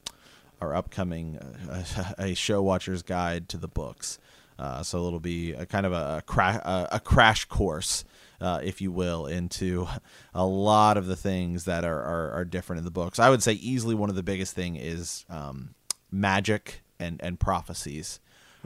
[0.62, 1.38] our upcoming
[1.70, 4.20] uh, a show watcher's guide to the books.
[4.58, 8.06] Uh, so it'll be a kind of a, a, cra- a, a crash course
[8.44, 9.88] uh, if you will into
[10.36, 13.42] a lot of the things that are, are, are different in the books i would
[13.42, 15.74] say easily one of the biggest thing is um,
[16.12, 18.20] magic and, and prophecies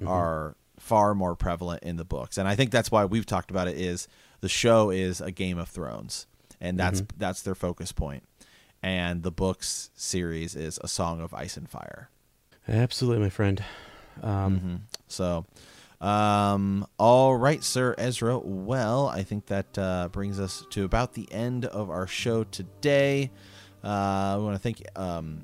[0.06, 3.68] are far more prevalent in the books, and I think that's why we've talked about
[3.68, 3.78] it.
[3.78, 4.08] Is
[4.42, 6.28] the show is a Game of Thrones,
[6.62, 8.22] and that's that's their focus point,
[8.84, 12.12] and the books series is a Song of Ice and Fire.
[12.68, 13.64] Absolutely, my friend.
[14.22, 15.46] Um, So,
[16.02, 18.38] um, all right, Sir Ezra.
[18.38, 23.32] Well, I think that uh, brings us to about the end of our show today.
[23.84, 25.44] Uh, we want to thank um,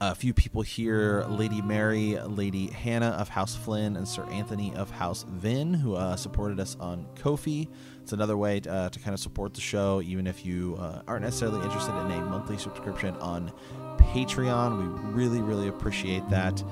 [0.00, 4.90] a few people here Lady Mary, Lady Hannah of House Flynn, and Sir Anthony of
[4.90, 7.68] House Vin, who uh, supported us on Ko-fi.
[8.00, 11.24] It's another way uh, to kind of support the show, even if you uh, aren't
[11.24, 13.52] necessarily interested in a monthly subscription on
[14.04, 14.78] Patreon.
[14.78, 16.62] We really, really appreciate that.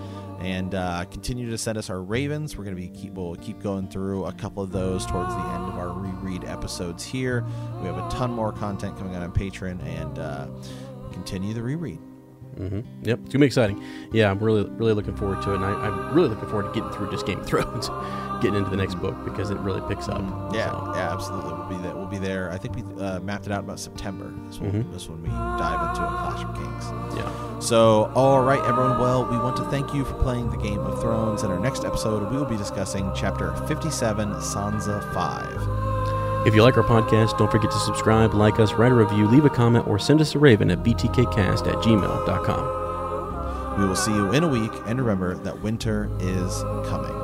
[0.41, 2.57] And uh, continue to send us our ravens.
[2.57, 5.41] We're going to be keep we'll keep going through a couple of those towards the
[5.41, 7.45] end of our reread episodes here.
[7.81, 10.47] We have a ton more content coming out on Patreon, and uh,
[11.13, 11.99] continue the reread.
[12.57, 13.83] hmm Yep, it's gonna be exciting.
[14.13, 16.81] Yeah, I'm really, really looking forward to it, and I, I'm really looking forward to
[16.81, 17.89] getting through just Game of Thrones,
[18.41, 20.21] getting into the next book because it really picks up.
[20.53, 21.53] Yeah, So, yeah, absolutely.
[21.55, 21.95] We'll be there.
[21.97, 22.51] We'll be there.
[22.51, 24.33] I think we uh, mapped it out about September.
[24.47, 24.93] This one, Mhm.
[24.93, 26.93] this one we dive into a Clash of Kings.
[27.17, 27.31] yeah.
[27.61, 28.99] So, all right, everyone.
[29.01, 31.43] Well, we want to thank you for playing the Game of Thrones.
[31.43, 36.47] In our next episode, we will be discussing Chapter 57, Sansa 5.
[36.47, 39.45] If you like our podcast, don't forget to subscribe, like us, write a review, leave
[39.45, 43.81] a comment, or send us a raven at btkcast at gmail.com.
[43.81, 47.15] We will see you in a week, and remember that winter is coming.